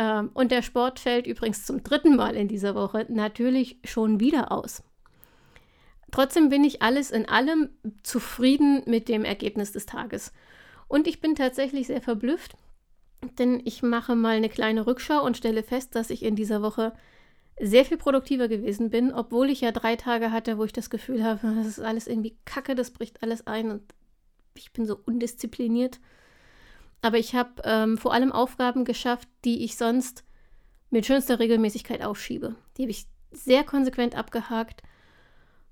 Ähm, 0.00 0.30
und 0.32 0.50
der 0.50 0.62
Sport 0.62 0.98
fällt 0.98 1.26
übrigens 1.26 1.66
zum 1.66 1.82
dritten 1.82 2.16
Mal 2.16 2.34
in 2.34 2.48
dieser 2.48 2.74
Woche 2.74 3.04
natürlich 3.10 3.76
schon 3.84 4.18
wieder 4.18 4.50
aus. 4.50 4.82
Trotzdem 6.10 6.48
bin 6.48 6.64
ich 6.64 6.80
alles 6.80 7.10
in 7.10 7.28
allem 7.28 7.68
zufrieden 8.02 8.82
mit 8.86 9.08
dem 9.08 9.24
Ergebnis 9.24 9.72
des 9.72 9.84
Tages. 9.84 10.32
Und 10.88 11.06
ich 11.06 11.20
bin 11.20 11.34
tatsächlich 11.34 11.86
sehr 11.86 12.00
verblüfft, 12.00 12.56
denn 13.38 13.60
ich 13.64 13.82
mache 13.82 14.16
mal 14.16 14.36
eine 14.36 14.48
kleine 14.48 14.86
Rückschau 14.86 15.22
und 15.22 15.36
stelle 15.36 15.62
fest, 15.62 15.94
dass 15.94 16.08
ich 16.08 16.22
in 16.22 16.34
dieser 16.34 16.62
Woche 16.62 16.94
sehr 17.60 17.84
viel 17.84 17.98
produktiver 17.98 18.48
gewesen 18.48 18.88
bin, 18.88 19.12
obwohl 19.12 19.50
ich 19.50 19.60
ja 19.60 19.70
drei 19.70 19.96
Tage 19.96 20.32
hatte, 20.32 20.56
wo 20.56 20.64
ich 20.64 20.72
das 20.72 20.88
Gefühl 20.88 21.22
habe, 21.22 21.54
das 21.56 21.66
ist 21.66 21.80
alles 21.80 22.06
irgendwie 22.06 22.38
kacke, 22.46 22.74
das 22.74 22.90
bricht 22.90 23.22
alles 23.22 23.46
ein 23.46 23.70
und 23.70 23.82
ich 24.54 24.72
bin 24.72 24.86
so 24.86 24.98
undiszipliniert. 25.04 26.00
Aber 27.02 27.18
ich 27.18 27.34
habe 27.34 27.62
ähm, 27.64 27.98
vor 27.98 28.12
allem 28.12 28.32
Aufgaben 28.32 28.84
geschafft, 28.84 29.28
die 29.44 29.64
ich 29.64 29.76
sonst 29.76 30.24
mit 30.90 31.06
schönster 31.06 31.38
Regelmäßigkeit 31.38 32.02
aufschiebe. 32.02 32.56
Die 32.76 32.82
habe 32.82 32.90
ich 32.90 33.06
sehr 33.32 33.64
konsequent 33.64 34.16
abgehakt 34.16 34.82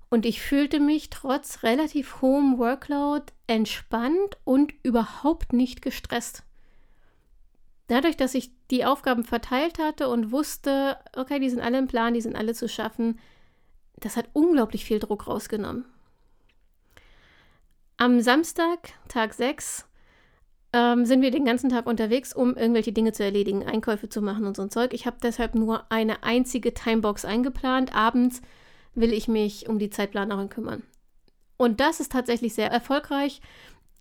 und 0.09 0.25
ich 0.25 0.41
fühlte 0.41 0.79
mich 0.79 1.09
trotz 1.09 1.63
relativ 1.63 2.21
hohem 2.21 2.57
Workload 2.57 3.25
entspannt 3.47 4.37
und 4.43 4.73
überhaupt 4.81 5.53
nicht 5.53 5.81
gestresst. 5.81 6.43
Dadurch, 7.87 8.17
dass 8.17 8.35
ich 8.35 8.51
die 8.69 8.85
Aufgaben 8.85 9.23
verteilt 9.23 9.79
hatte 9.79 10.09
und 10.09 10.31
wusste, 10.31 10.97
okay, 11.15 11.39
die 11.39 11.49
sind 11.49 11.59
alle 11.59 11.79
im 11.79 11.87
Plan, 11.87 12.13
die 12.13 12.21
sind 12.21 12.35
alle 12.35 12.53
zu 12.53 12.69
schaffen, 12.69 13.19
das 13.97 14.15
hat 14.15 14.29
unglaublich 14.33 14.85
viel 14.85 14.99
Druck 14.99 15.27
rausgenommen. 15.27 15.85
Am 17.97 18.21
Samstag, 18.21 18.93
Tag 19.09 19.33
6, 19.33 19.88
ähm, 20.73 21.05
sind 21.05 21.21
wir 21.21 21.31
den 21.31 21.45
ganzen 21.45 21.69
Tag 21.69 21.87
unterwegs, 21.87 22.33
um 22.33 22.55
irgendwelche 22.55 22.91
Dinge 22.91 23.11
zu 23.11 23.23
erledigen, 23.23 23.65
Einkäufe 23.65 24.09
zu 24.09 24.21
machen 24.21 24.45
und 24.45 24.55
so 24.55 24.61
ein 24.61 24.69
Zeug. 24.69 24.93
Ich 24.93 25.05
habe 25.05 25.17
deshalb 25.21 25.55
nur 25.55 25.91
eine 25.91 26.23
einzige 26.23 26.73
Timebox 26.73 27.25
eingeplant. 27.25 27.95
Abends 27.95 28.41
will 28.93 29.13
ich 29.13 29.27
mich 29.27 29.67
um 29.67 29.79
die 29.79 29.89
Zeitplanerin 29.89 30.49
kümmern. 30.49 30.83
Und 31.57 31.79
das 31.79 31.99
ist 31.99 32.11
tatsächlich 32.11 32.53
sehr 32.53 32.71
erfolgreich. 32.71 33.41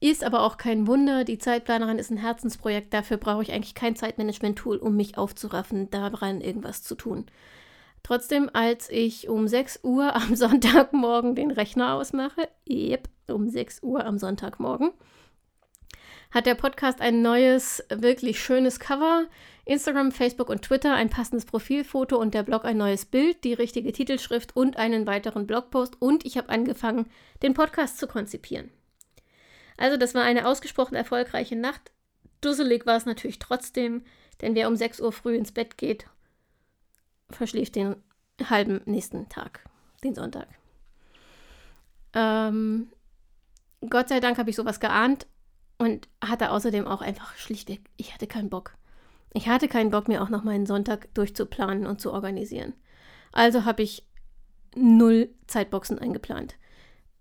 Ist 0.01 0.23
aber 0.23 0.43
auch 0.43 0.59
kein 0.59 0.87
Wunder. 0.87 1.25
Die 1.25 1.39
Zeitplanerin 1.39 1.99
ist 1.99 2.11
ein 2.11 2.19
Herzensprojekt. 2.19 2.95
Dafür 2.95 3.17
brauche 3.17 3.43
ich 3.43 3.53
eigentlich 3.53 3.75
kein 3.75 3.97
Zeitmanagement-Tool, 3.97 4.77
um 4.77 4.95
mich 4.95 5.19
aufzuraffen, 5.19 5.91
daran 5.91 6.41
irgendwas 6.41 6.85
zu 6.85 6.95
tun. 6.95 7.27
Trotzdem, 8.05 8.49
als 8.53 8.91
ich 8.91 9.29
um 9.29 9.49
6 9.49 9.81
Uhr 9.83 10.15
am 10.15 10.37
Sonntagmorgen 10.37 11.35
den 11.35 11.51
Rechner 11.51 11.95
ausmache, 11.95 12.49
yep, 12.69 13.09
um 13.27 13.49
6 13.49 13.83
Uhr 13.83 14.05
am 14.05 14.19
Sonntagmorgen, 14.19 14.93
hat 16.31 16.47
der 16.47 16.55
Podcast 16.55 17.01
ein 17.01 17.23
neues, 17.23 17.85
wirklich 17.89 18.41
schönes 18.41 18.81
Cover. 18.81 19.27
Instagram, 19.65 20.13
Facebook 20.13 20.49
und 20.49 20.63
Twitter 20.63 20.95
ein 20.95 21.11
passendes 21.11 21.45
Profilfoto 21.45 22.17
und 22.17 22.33
der 22.33 22.43
Blog 22.43 22.65
ein 22.65 22.79
neues 22.79 23.05
Bild, 23.05 23.45
die 23.45 23.53
richtige 23.53 23.93
Titelschrift 23.93 24.57
und 24.57 24.79
einen 24.79 25.07
weiteren 25.07 25.47
Blogpost. 25.47 26.01
Und 26.01 26.25
ich 26.25 26.39
habe 26.39 26.49
angefangen, 26.49 27.11
den 27.43 27.53
Podcast 27.53 27.99
zu 27.99 28.07
konzipieren. 28.07 28.71
Also 29.77 29.99
das 29.99 30.15
war 30.15 30.23
eine 30.23 30.47
ausgesprochen 30.47 30.95
erfolgreiche 30.95 31.55
Nacht. 31.55 31.93
Dusselig 32.41 32.87
war 32.87 32.97
es 32.97 33.05
natürlich 33.05 33.39
trotzdem, 33.39 34.05
denn 34.41 34.55
wer 34.55 34.69
um 34.69 34.77
6 34.77 35.01
Uhr 35.01 35.13
früh 35.13 35.37
ins 35.37 35.53
Bett 35.53 35.77
geht, 35.77 36.07
verschläft 37.29 37.77
den 37.77 37.97
halben 38.43 38.81
nächsten 38.87 39.29
Tag, 39.29 39.65
den 40.03 40.15
Sonntag. 40.15 40.49
Ähm, 42.15 42.91
Gott 43.89 44.09
sei 44.09 44.21
Dank 44.21 44.39
habe 44.39 44.49
ich 44.49 44.57
sowas 44.57 44.81
geahnt 44.81 45.27
und 45.79 46.09
hatte 46.23 46.51
außerdem 46.51 46.87
auch 46.87 47.01
einfach 47.01 47.37
schlichtweg, 47.37 47.81
ich 47.97 48.13
hatte 48.13 48.27
keinen 48.27 48.51
Bock. 48.51 48.75
Ich 49.33 49.49
hatte 49.49 49.69
keinen 49.69 49.91
Bock, 49.91 50.09
mir 50.09 50.23
auch 50.23 50.31
noch 50.31 50.43
meinen 50.43 50.67
Sonntag 50.67 51.13
durchzuplanen 51.15 51.87
und 51.87 52.01
zu 52.01 52.13
organisieren. 52.13 52.75
Also 53.33 53.65
habe 53.65 53.83
ich 53.83 54.07
null 54.75 55.31
Zeitboxen 55.47 55.99
eingeplant. 55.99 56.57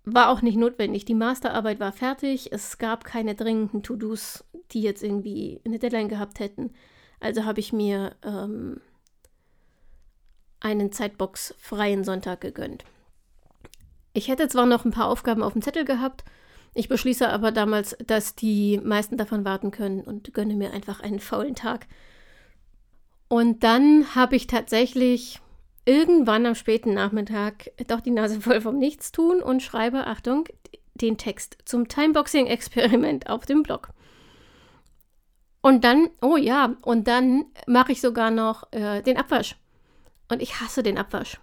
War 0.04 0.30
auch 0.30 0.40
nicht 0.40 0.56
notwendig. 0.56 1.04
Die 1.04 1.14
Masterarbeit 1.14 1.80
war 1.80 1.92
fertig. 1.92 2.50
Es 2.50 2.78
gab 2.78 3.04
keine 3.04 3.34
dringenden 3.34 3.82
To-Dos, 3.82 4.44
die 4.72 4.80
jetzt 4.80 5.02
irgendwie 5.02 5.60
eine 5.64 5.78
Deadline 5.78 6.08
gehabt 6.08 6.40
hätten. 6.40 6.72
Also 7.20 7.44
habe 7.44 7.60
ich 7.60 7.72
mir 7.72 8.16
ähm, 8.22 8.80
einen 10.60 10.92
Zeitbox-freien 10.92 12.04
Sonntag 12.04 12.40
gegönnt. 12.40 12.84
Ich 14.14 14.28
hätte 14.28 14.48
zwar 14.48 14.66
noch 14.66 14.84
ein 14.84 14.92
paar 14.92 15.08
Aufgaben 15.08 15.42
auf 15.42 15.52
dem 15.52 15.62
Zettel 15.62 15.84
gehabt, 15.84 16.24
ich 16.74 16.88
beschließe 16.88 17.28
aber 17.28 17.52
damals, 17.52 17.96
dass 18.06 18.34
die 18.34 18.78
meisten 18.82 19.16
davon 19.16 19.44
warten 19.44 19.70
können 19.70 20.00
und 20.00 20.32
gönne 20.34 20.54
mir 20.54 20.72
einfach 20.72 21.00
einen 21.00 21.20
faulen 21.20 21.54
Tag. 21.54 21.86
Und 23.28 23.62
dann 23.62 24.14
habe 24.14 24.36
ich 24.36 24.46
tatsächlich 24.46 25.40
irgendwann 25.84 26.46
am 26.46 26.54
späten 26.54 26.94
Nachmittag 26.94 27.70
doch 27.86 28.00
die 28.00 28.10
Nase 28.10 28.40
voll 28.40 28.60
vom 28.60 28.78
Nichtstun 28.78 29.42
und 29.42 29.62
schreibe, 29.62 30.06
Achtung, 30.06 30.44
den 30.94 31.16
Text 31.16 31.58
zum 31.64 31.88
Timeboxing-Experiment 31.88 33.28
auf 33.28 33.46
dem 33.46 33.62
Blog. 33.62 33.90
Und 35.60 35.84
dann, 35.84 36.10
oh 36.22 36.36
ja, 36.36 36.76
und 36.82 37.08
dann 37.08 37.46
mache 37.66 37.92
ich 37.92 38.00
sogar 38.00 38.30
noch 38.30 38.72
äh, 38.72 39.02
den 39.02 39.16
Abwasch. 39.16 39.56
Und 40.28 40.42
ich 40.42 40.60
hasse 40.60 40.82
den 40.82 40.98
Abwasch. 40.98 41.40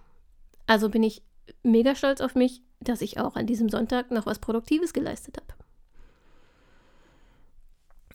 Also 0.68 0.90
bin 0.90 1.04
ich 1.04 1.22
mega 1.64 1.96
stolz 1.96 2.22
auf 2.22 2.36
mich, 2.36 2.62
dass 2.88 3.02
ich 3.02 3.20
auch 3.20 3.36
an 3.36 3.48
diesem 3.48 3.70
Sonntag 3.70 4.12
noch 4.12 4.26
was 4.26 4.40
Produktives 4.40 4.94
geleistet 4.94 5.38
habe. 5.38 5.54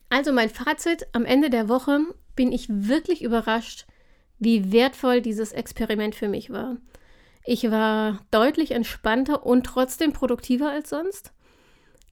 Also 0.08 0.32
mein 0.32 0.50
Fazit, 0.50 1.06
am 1.12 1.24
Ende 1.24 1.50
der 1.50 1.68
Woche 1.68 2.00
bin 2.34 2.52
ich 2.52 2.66
wirklich 2.68 3.22
überrascht, 3.22 3.86
wie 4.38 4.72
wertvoll 4.72 5.20
dieses 5.20 5.52
Experiment 5.52 6.14
für 6.14 6.28
mich 6.28 6.50
war. 6.50 6.78
Ich 7.44 7.70
war 7.70 8.18
deutlich 8.30 8.72
entspannter 8.72 9.46
und 9.46 9.64
trotzdem 9.64 10.12
produktiver 10.12 10.70
als 10.70 10.90
sonst. 10.90 11.32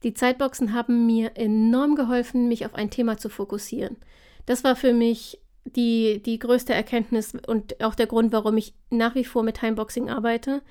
Die 0.03 0.13
Zeitboxen 0.13 0.73
haben 0.73 1.05
mir 1.05 1.31
enorm 1.35 1.95
geholfen, 1.95 2.47
mich 2.47 2.65
auf 2.65 2.73
ein 2.75 2.89
Thema 2.89 3.17
zu 3.17 3.29
fokussieren. 3.29 3.97
Das 4.45 4.63
war 4.63 4.75
für 4.75 4.93
mich 4.93 5.39
die, 5.65 6.21
die 6.23 6.39
größte 6.39 6.73
Erkenntnis 6.73 7.33
und 7.47 7.83
auch 7.83 7.95
der 7.95 8.07
Grund, 8.07 8.31
warum 8.31 8.57
ich 8.57 8.73
nach 8.89 9.15
wie 9.15 9.25
vor 9.25 9.43
mit 9.43 9.57
Timeboxing 9.57 10.09
arbeite. 10.09 10.61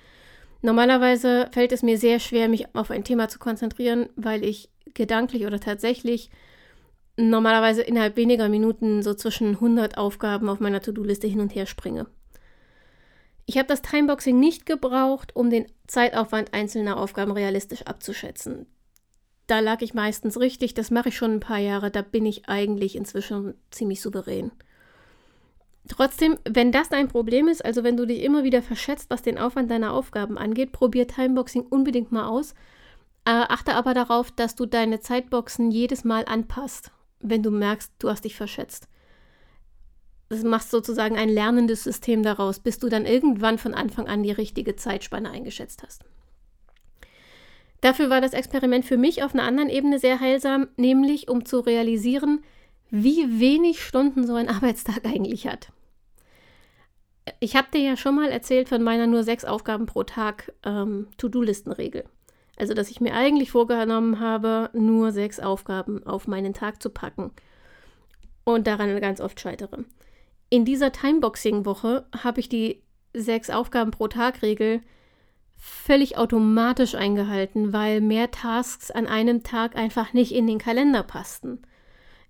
Normalerweise 0.61 1.49
fällt 1.53 1.73
es 1.73 1.83
mir 1.83 1.99
sehr 1.99 2.19
schwer, 2.19 2.49
mich 2.49 2.75
auf 2.75 2.91
ein 2.91 3.05
Thema 3.05 3.29
zu 3.29 3.39
konzentrieren, 3.39 4.09
weil 4.17 4.45
ich 4.45 4.71
gedanklich 4.95 5.47
oder 5.47 5.61
tatsächlich 5.61 6.31
normalerweise 7.17 7.83
innerhalb 7.83 8.17
weniger 8.17 8.49
Minuten 8.49 9.03
so 9.03 9.15
zwischen 9.15 9.55
100 9.55 9.99
Aufgaben 9.99 10.49
auf 10.49 10.61
meiner 10.61 10.81
To-Do-Liste 10.81 11.27
hin 11.27 11.41
und 11.41 11.55
her 11.55 11.67
springe. 11.67 12.07
Ich 13.47 13.57
habe 13.57 13.67
das 13.67 13.83
Timeboxing 13.83 14.39
nicht 14.39 14.67
gebraucht, 14.67 15.35
um 15.35 15.49
den 15.49 15.67
Zeitaufwand 15.87 16.53
einzelner 16.53 16.99
Aufgaben 16.99 17.33
realistisch 17.33 17.83
abzuschätzen. 17.83 18.67
Da 19.47 19.61
lag 19.61 19.81
ich 19.81 19.95
meistens 19.95 20.39
richtig, 20.39 20.75
das 20.75 20.91
mache 20.91 21.09
ich 21.09 21.17
schon 21.17 21.33
ein 21.33 21.41
paar 21.41 21.59
Jahre, 21.59 21.91
da 21.91 22.03
bin 22.03 22.27
ich 22.27 22.49
eigentlich 22.49 22.95
inzwischen 22.95 23.55
ziemlich 23.71 24.03
souverän. 24.03 24.53
Trotzdem, 25.89 26.37
wenn 26.45 26.71
das 26.71 26.91
dein 26.91 27.09
Problem 27.09 27.49
ist, 27.49 27.65
also 27.65 27.83
wenn 27.83 27.97
du 27.97 28.07
dich 28.07 28.23
immer 28.23 28.45
wieder 28.45 28.63
verschätzt, 28.63 29.09
was 29.09 29.23
den 29.23 29.39
Aufwand 29.39 29.71
deiner 29.71 29.93
Aufgaben 29.93 30.37
angeht, 30.37 30.71
probier 30.71 31.09
Timeboxing 31.09 31.63
unbedingt 31.63 32.13
mal 32.13 32.27
aus. 32.29 32.53
Äh, 33.25 33.31
achte 33.31 33.75
aber 33.75 33.95
darauf, 33.95 34.31
dass 34.31 34.55
du 34.55 34.67
deine 34.67 35.01
Zeitboxen 35.01 35.71
jedes 35.71 36.05
Mal 36.05 36.25
anpasst, 36.27 36.93
wenn 37.21 37.43
du 37.43 37.51
merkst, 37.51 37.93
du 37.99 38.11
hast 38.11 38.25
dich 38.25 38.37
verschätzt. 38.37 38.89
das 40.29 40.45
machst 40.45 40.71
sozusagen 40.71 41.17
ein 41.17 41.31
lernendes 41.31 41.85
System 41.85 42.23
daraus, 42.23 42.61
bis 42.61 42.79
du 42.79 42.91
dann 42.91 43.07
irgendwann 43.07 43.57
von 43.57 43.73
Anfang 43.73 44.09
an 44.09 44.23
die 44.23 44.31
richtige 44.31 44.77
Zeitspanne 44.77 45.31
eingeschätzt 45.31 45.83
hast. 45.83 46.05
Dafür 47.81 48.11
war 48.11 48.21
das 48.21 48.35
Experiment 48.35 48.85
für 48.85 48.99
mich 48.99 49.23
auf 49.23 49.33
einer 49.33 49.45
anderen 49.45 49.71
Ebene 49.71 49.99
sehr 49.99 50.21
heilsam, 50.21 50.69
nämlich 50.77 51.29
um 51.29 51.47
zu 51.47 51.61
realisieren, 51.61 52.41
wie 52.91 53.41
wenig 53.41 53.83
Stunden 53.83 54.27
so 54.27 54.35
ein 54.35 54.49
Arbeitstag 54.49 55.05
eigentlich 55.07 55.47
hat. 55.47 55.71
Ich 57.41 57.57
habe 57.57 57.69
dir 57.73 57.81
ja 57.81 57.97
schon 57.97 58.15
mal 58.15 58.31
erzählt 58.31 58.69
von 58.69 58.83
meiner 58.83 59.07
nur 59.07 59.23
sechs 59.23 59.45
Aufgaben 59.45 59.87
pro 59.87 60.05
Tag 60.05 60.53
ähm, 60.65 61.09
To-Do-Listenregel. 61.17 62.05
Also, 62.57 62.75
dass 62.75 62.91
ich 62.91 63.01
mir 63.01 63.15
eigentlich 63.15 63.53
vorgenommen 63.53 64.21
habe, 64.21 64.71
nur 64.73 65.13
sechs 65.13 65.39
Aufgaben 65.39 66.05
auf 66.05 66.27
meinen 66.27 66.55
Tag 66.55 66.83
zu 66.83 66.91
packen 66.91 67.31
und 68.45 68.67
daran 68.67 69.01
ganz 69.01 69.21
oft 69.21 69.39
scheitere. 69.39 69.85
In 70.51 70.65
dieser 70.65 70.91
Timeboxing-Woche 70.93 72.07
habe 72.23 72.41
ich 72.41 72.49
die 72.49 72.83
sechs 73.15 73.51
Aufgaben 73.51 73.91
pro 73.91 74.09
Tag-Regel 74.09 74.81
völlig 75.57 76.17
automatisch 76.17 76.95
eingehalten, 76.95 77.73
weil 77.73 78.01
mehr 78.01 78.31
Tasks 78.31 78.91
an 78.91 79.07
einem 79.07 79.43
Tag 79.43 79.77
einfach 79.77 80.13
nicht 80.13 80.33
in 80.33 80.47
den 80.47 80.59
Kalender 80.59 81.03
passten. 81.03 81.63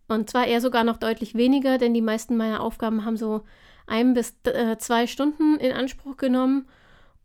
Und 0.08 0.30
zwar 0.30 0.46
eher 0.46 0.61
sogar 0.61 0.84
noch 0.84 0.96
deutlich 0.96 1.34
weniger, 1.34 1.76
denn 1.76 1.92
die 1.92 2.00
meisten 2.00 2.37
meiner 2.37 2.62
Aufgaben 2.62 3.04
haben 3.04 3.18
so 3.18 3.42
ein 3.88 4.14
bis 4.14 4.35
äh, 4.44 4.77
zwei 4.79 5.07
Stunden 5.07 5.59
in 5.59 5.72
Anspruch 5.72 6.16
genommen. 6.16 6.68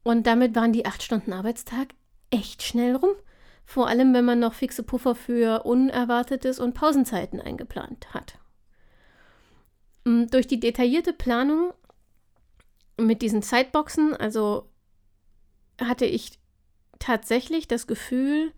Und 0.04 0.28
damit 0.28 0.56
waren 0.56 0.74
die 0.74 0.86
acht 0.86 1.04
Stunden 1.04 1.34
Arbeitstag 1.34 1.90
echt 2.30 2.64
schnell 2.64 2.96
rum. 2.96 3.12
Vor 3.66 3.88
allem, 3.88 4.14
wenn 4.14 4.26
man 4.26 4.40
noch 4.40 4.54
fixe 4.54 4.84
Puffer 4.84 5.16
für 5.16 5.64
Unerwartetes 5.64 6.60
und 6.60 6.74
Pausenzeiten 6.74 7.40
eingeplant 7.40 8.14
hat. 8.14 8.38
Mm, 10.04 10.26
durch 10.28 10.48
die 10.48 10.60
detaillierte 10.60 11.14
Planung 11.14 11.74
mit 12.98 13.22
diesen 13.22 13.42
Zeitboxen, 13.42 14.16
also 14.16 14.70
hatte 15.80 16.06
ich 16.06 16.40
tatsächlich 17.00 17.68
das 17.68 17.88
Gefühl, 17.88 18.52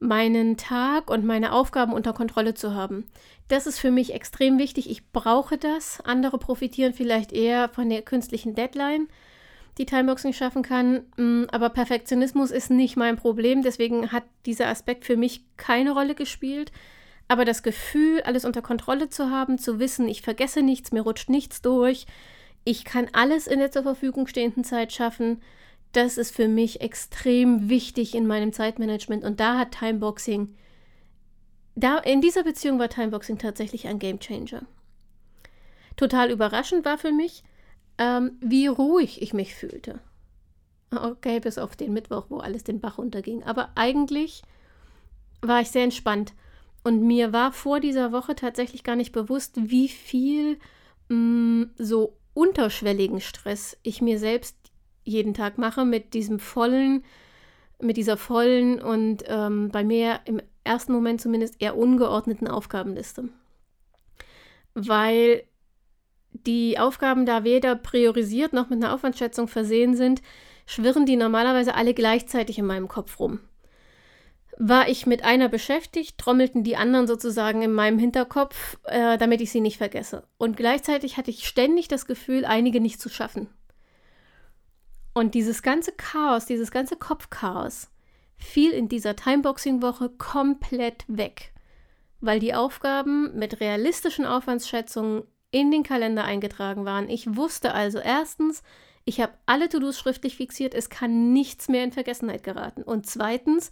meinen 0.00 0.56
Tag 0.56 1.10
und 1.10 1.24
meine 1.24 1.52
Aufgaben 1.52 1.92
unter 1.92 2.12
Kontrolle 2.12 2.54
zu 2.54 2.74
haben. 2.74 3.06
Das 3.48 3.66
ist 3.66 3.78
für 3.78 3.90
mich 3.90 4.12
extrem 4.12 4.58
wichtig. 4.58 4.90
Ich 4.90 5.10
brauche 5.10 5.56
das. 5.56 6.00
Andere 6.02 6.38
profitieren 6.38 6.92
vielleicht 6.92 7.32
eher 7.32 7.68
von 7.70 7.88
der 7.88 8.02
künstlichen 8.02 8.54
Deadline, 8.54 9.08
die 9.78 9.86
Timeboxing 9.86 10.34
schaffen 10.34 10.62
kann. 10.62 11.04
Mm, 11.16 11.44
aber 11.50 11.70
Perfektionismus 11.70 12.50
ist 12.50 12.70
nicht 12.70 12.96
mein 12.96 13.16
Problem. 13.16 13.62
Deswegen 13.62 14.12
hat 14.12 14.24
dieser 14.44 14.68
Aspekt 14.68 15.06
für 15.06 15.16
mich 15.16 15.44
keine 15.56 15.92
Rolle 15.92 16.14
gespielt. 16.14 16.72
Aber 17.28 17.44
das 17.44 17.62
Gefühl, 17.62 18.22
alles 18.22 18.44
unter 18.44 18.62
Kontrolle 18.62 19.10
zu 19.10 19.30
haben, 19.30 19.58
zu 19.58 19.78
wissen, 19.78 20.08
ich 20.08 20.22
vergesse 20.22 20.62
nichts, 20.62 20.92
mir 20.92 21.02
rutscht 21.02 21.28
nichts 21.28 21.60
durch, 21.60 22.06
ich 22.64 22.84
kann 22.84 23.08
alles 23.12 23.46
in 23.46 23.58
der 23.58 23.70
zur 23.70 23.82
Verfügung 23.82 24.26
stehenden 24.26 24.64
Zeit 24.64 24.92
schaffen, 24.92 25.42
das 25.92 26.18
ist 26.18 26.34
für 26.34 26.48
mich 26.48 26.80
extrem 26.80 27.68
wichtig 27.68 28.14
in 28.14 28.26
meinem 28.26 28.52
Zeitmanagement 28.52 29.24
und 29.24 29.40
da 29.40 29.58
hat 29.58 29.78
Timeboxing, 29.78 30.54
da, 31.80 31.98
in 31.98 32.20
dieser 32.20 32.44
Beziehung 32.44 32.78
war 32.78 32.88
Timeboxing 32.88 33.38
tatsächlich 33.38 33.86
ein 33.86 33.98
Gamechanger. 33.98 34.62
Total 35.96 36.30
überraschend 36.30 36.84
war 36.84 36.98
für 36.98 37.12
mich, 37.12 37.42
ähm, 37.98 38.32
wie 38.40 38.66
ruhig 38.66 39.20
ich 39.22 39.32
mich 39.32 39.54
fühlte. 39.54 40.00
Okay, 40.90 41.40
bis 41.40 41.58
auf 41.58 41.76
den 41.76 41.92
Mittwoch, 41.92 42.26
wo 42.28 42.38
alles 42.38 42.64
den 42.64 42.80
Bach 42.80 42.98
unterging. 42.98 43.42
Aber 43.42 43.70
eigentlich 43.74 44.42
war 45.42 45.60
ich 45.60 45.70
sehr 45.70 45.84
entspannt. 45.84 46.34
Und 46.84 47.02
mir 47.02 47.32
war 47.32 47.52
vor 47.52 47.80
dieser 47.80 48.12
Woche 48.12 48.34
tatsächlich 48.34 48.84
gar 48.84 48.96
nicht 48.96 49.12
bewusst, 49.12 49.54
wie 49.56 49.88
viel 49.88 50.58
mh, 51.08 51.16
mm, 51.16 51.70
so 51.76 52.16
unterschwelligen 52.32 53.20
Stress 53.20 53.76
ich 53.82 54.00
mir 54.00 54.18
selbst 54.18 54.56
jeden 55.04 55.34
Tag 55.34 55.58
mache, 55.58 55.84
mit 55.84 56.14
diesem 56.14 56.38
vollen, 56.38 57.04
mit 57.80 57.96
dieser 57.96 58.16
vollen 58.16 58.80
und 58.80 59.24
ähm, 59.26 59.70
bei 59.70 59.84
mir 59.84 60.20
im 60.24 60.40
ersten 60.68 60.92
Moment 60.92 61.20
zumindest 61.20 61.60
eher 61.60 61.76
ungeordneten 61.76 62.46
Aufgabenliste. 62.46 63.28
Weil 64.74 65.42
die 66.32 66.78
Aufgaben 66.78 67.26
da 67.26 67.42
weder 67.42 67.74
priorisiert 67.74 68.52
noch 68.52 68.68
mit 68.68 68.82
einer 68.82 68.94
Aufwandschätzung 68.94 69.48
versehen 69.48 69.96
sind, 69.96 70.22
schwirren 70.66 71.06
die 71.06 71.16
normalerweise 71.16 71.74
alle 71.74 71.94
gleichzeitig 71.94 72.58
in 72.58 72.66
meinem 72.66 72.88
Kopf 72.88 73.18
rum. 73.18 73.40
War 74.58 74.88
ich 74.88 75.06
mit 75.06 75.24
einer 75.24 75.48
beschäftigt, 75.48 76.18
trommelten 76.18 76.64
die 76.64 76.76
anderen 76.76 77.06
sozusagen 77.06 77.62
in 77.62 77.72
meinem 77.72 77.98
Hinterkopf, 77.98 78.76
äh, 78.84 79.16
damit 79.16 79.40
ich 79.40 79.50
sie 79.50 79.60
nicht 79.60 79.78
vergesse. 79.78 80.24
Und 80.36 80.56
gleichzeitig 80.56 81.16
hatte 81.16 81.30
ich 81.30 81.46
ständig 81.46 81.88
das 81.88 82.06
Gefühl, 82.06 82.44
einige 82.44 82.80
nicht 82.80 83.00
zu 83.00 83.08
schaffen. 83.08 83.48
Und 85.14 85.34
dieses 85.34 85.62
ganze 85.62 85.92
Chaos, 85.92 86.46
dieses 86.46 86.70
ganze 86.70 86.96
Kopfchaos 86.96 87.88
fiel 88.38 88.70
in 88.70 88.88
dieser 88.88 89.16
Timeboxing-Woche 89.16 90.10
komplett 90.10 91.04
weg, 91.08 91.52
weil 92.20 92.40
die 92.40 92.54
Aufgaben 92.54 93.36
mit 93.36 93.60
realistischen 93.60 94.24
Aufwandsschätzungen 94.24 95.24
in 95.50 95.70
den 95.70 95.82
Kalender 95.82 96.24
eingetragen 96.24 96.84
waren. 96.84 97.08
Ich 97.08 97.36
wusste 97.36 97.74
also 97.74 97.98
erstens, 97.98 98.62
ich 99.04 99.20
habe 99.20 99.32
alle 99.46 99.68
To-Dos 99.68 99.98
schriftlich 99.98 100.36
fixiert, 100.36 100.74
es 100.74 100.90
kann 100.90 101.32
nichts 101.32 101.68
mehr 101.68 101.82
in 101.82 101.92
Vergessenheit 101.92 102.42
geraten. 102.42 102.82
Und 102.82 103.06
zweitens, 103.06 103.70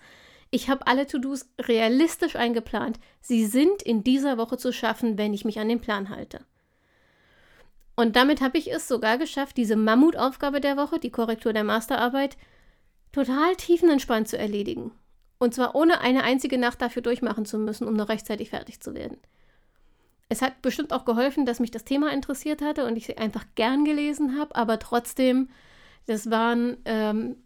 ich 0.50 0.70
habe 0.70 0.86
alle 0.86 1.06
To-Dos 1.06 1.48
realistisch 1.60 2.36
eingeplant. 2.36 2.98
Sie 3.20 3.46
sind 3.46 3.82
in 3.82 4.02
dieser 4.02 4.38
Woche 4.38 4.56
zu 4.56 4.72
schaffen, 4.72 5.18
wenn 5.18 5.34
ich 5.34 5.44
mich 5.44 5.58
an 5.58 5.68
den 5.68 5.80
Plan 5.80 6.08
halte. 6.08 6.40
Und 7.96 8.16
damit 8.16 8.40
habe 8.40 8.58
ich 8.58 8.72
es 8.72 8.88
sogar 8.88 9.18
geschafft, 9.18 9.56
diese 9.56 9.76
Mammutaufgabe 9.76 10.60
der 10.60 10.76
Woche, 10.76 10.98
die 10.98 11.10
Korrektur 11.10 11.52
der 11.52 11.64
Masterarbeit, 11.64 12.36
total 13.16 13.56
tiefenentspannt 13.56 14.28
zu 14.28 14.36
erledigen. 14.36 14.92
Und 15.38 15.54
zwar 15.54 15.74
ohne 15.74 16.00
eine 16.00 16.22
einzige 16.22 16.58
Nacht 16.58 16.82
dafür 16.82 17.00
durchmachen 17.00 17.46
zu 17.46 17.58
müssen, 17.58 17.88
um 17.88 17.94
noch 17.94 18.10
rechtzeitig 18.10 18.50
fertig 18.50 18.80
zu 18.80 18.94
werden. 18.94 19.16
Es 20.28 20.42
hat 20.42 20.60
bestimmt 20.60 20.92
auch 20.92 21.06
geholfen, 21.06 21.46
dass 21.46 21.60
mich 21.60 21.70
das 21.70 21.84
Thema 21.84 22.12
interessiert 22.12 22.60
hatte 22.60 22.84
und 22.84 22.96
ich 22.96 23.06
sie 23.06 23.16
einfach 23.16 23.44
gern 23.54 23.84
gelesen 23.84 24.38
habe, 24.38 24.54
aber 24.54 24.78
trotzdem, 24.78 25.48
das 26.06 26.30
waren, 26.30 26.76
ähm, 26.84 27.36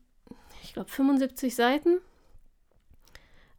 ich 0.65 0.73
glaube, 0.73 0.91
75 0.91 1.55
Seiten 1.55 1.99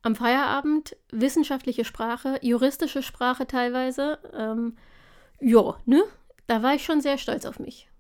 am 0.02 0.16
Feierabend, 0.16 0.98
wissenschaftliche 1.12 1.86
Sprache, 1.86 2.40
juristische 2.42 3.04
Sprache 3.04 3.48
teilweise. 3.48 4.20
Ähm, 4.34 4.76
ja, 5.40 5.78
ne? 5.86 6.04
Da 6.48 6.62
war 6.62 6.74
ich 6.74 6.84
schon 6.84 7.00
sehr 7.00 7.18
stolz 7.18 7.46
auf 7.46 7.60
mich. 7.60 7.91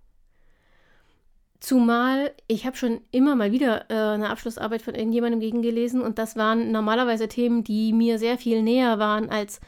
Zumal 1.61 2.33
ich 2.47 2.65
habe 2.65 2.75
schon 2.75 3.01
immer 3.11 3.35
mal 3.35 3.51
wieder 3.51 3.89
äh, 3.91 4.15
eine 4.15 4.31
Abschlussarbeit 4.31 4.81
von 4.81 4.95
irgendjemandem 4.95 5.39
gegengelesen 5.39 6.01
und 6.01 6.17
das 6.17 6.35
waren 6.35 6.71
normalerweise 6.71 7.27
Themen, 7.27 7.63
die 7.63 7.93
mir 7.93 8.17
sehr 8.17 8.39
viel 8.39 8.63
näher 8.63 8.97
waren 8.97 9.29
als 9.29 9.61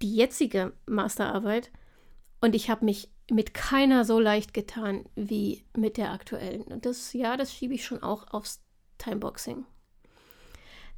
die 0.00 0.16
jetzige 0.16 0.72
Masterarbeit. 0.86 1.70
Und 2.40 2.54
ich 2.54 2.70
habe 2.70 2.86
mich 2.86 3.10
mit 3.30 3.52
keiner 3.52 4.06
so 4.06 4.18
leicht 4.18 4.54
getan 4.54 5.04
wie 5.14 5.62
mit 5.76 5.98
der 5.98 6.10
aktuellen. 6.10 6.62
Und 6.62 6.86
das, 6.86 7.12
ja, 7.12 7.36
das 7.36 7.52
schiebe 7.52 7.74
ich 7.74 7.84
schon 7.84 8.02
auch 8.02 8.32
aufs 8.32 8.62
Timeboxing. 8.96 9.66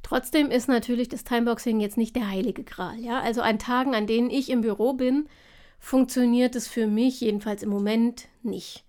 Trotzdem 0.03 0.49
ist 0.51 0.69
natürlich 0.69 1.09
das 1.09 1.25
Timeboxing 1.25 1.81
jetzt 1.81 1.97
nicht 1.97 2.15
der 2.15 2.29
heilige 2.29 2.63
Gral. 2.63 2.97
Ja? 2.97 3.19
Also 3.19 3.41
an 3.41 3.59
Tagen, 3.59 3.93
an 3.93 4.07
denen 4.07 4.29
ich 4.29 4.49
im 4.49 4.61
Büro 4.61 4.93
bin, 4.93 5.27
funktioniert 5.79 6.55
es 6.55 6.69
für 6.69 6.87
mich 6.87 7.19
jedenfalls 7.19 7.61
im 7.61 7.69
Moment 7.69 8.29
nicht. 8.41 8.85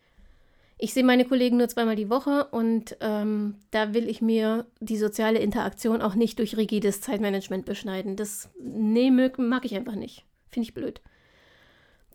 Ich 0.76 0.92
sehe 0.92 1.04
meine 1.04 1.24
Kollegen 1.24 1.56
nur 1.56 1.68
zweimal 1.68 1.96
die 1.96 2.10
Woche 2.10 2.46
und 2.50 2.96
ähm, 3.00 3.56
da 3.70 3.94
will 3.94 4.08
ich 4.08 4.20
mir 4.20 4.66
die 4.80 4.96
soziale 4.96 5.38
Interaktion 5.38 6.02
auch 6.02 6.14
nicht 6.14 6.38
durch 6.38 6.56
rigides 6.56 7.00
Zeitmanagement 7.00 7.64
beschneiden. 7.64 8.16
Das 8.16 8.50
nee, 8.58 9.10
mag 9.10 9.64
ich 9.64 9.74
einfach 9.76 9.94
nicht. 9.94 10.24
Finde 10.50 10.68
ich 10.68 10.74
blöd. 10.74 11.00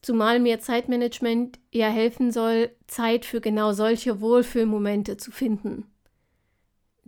Zumal 0.02 0.40
mir 0.40 0.60
Zeitmanagement 0.60 1.60
ja 1.72 1.88
helfen 1.88 2.32
soll, 2.32 2.70
Zeit 2.88 3.26
für 3.26 3.42
genau 3.42 3.74
solche 3.74 4.22
Wohlfühlmomente 4.22 5.18
zu 5.18 5.32
finden. 5.32 5.86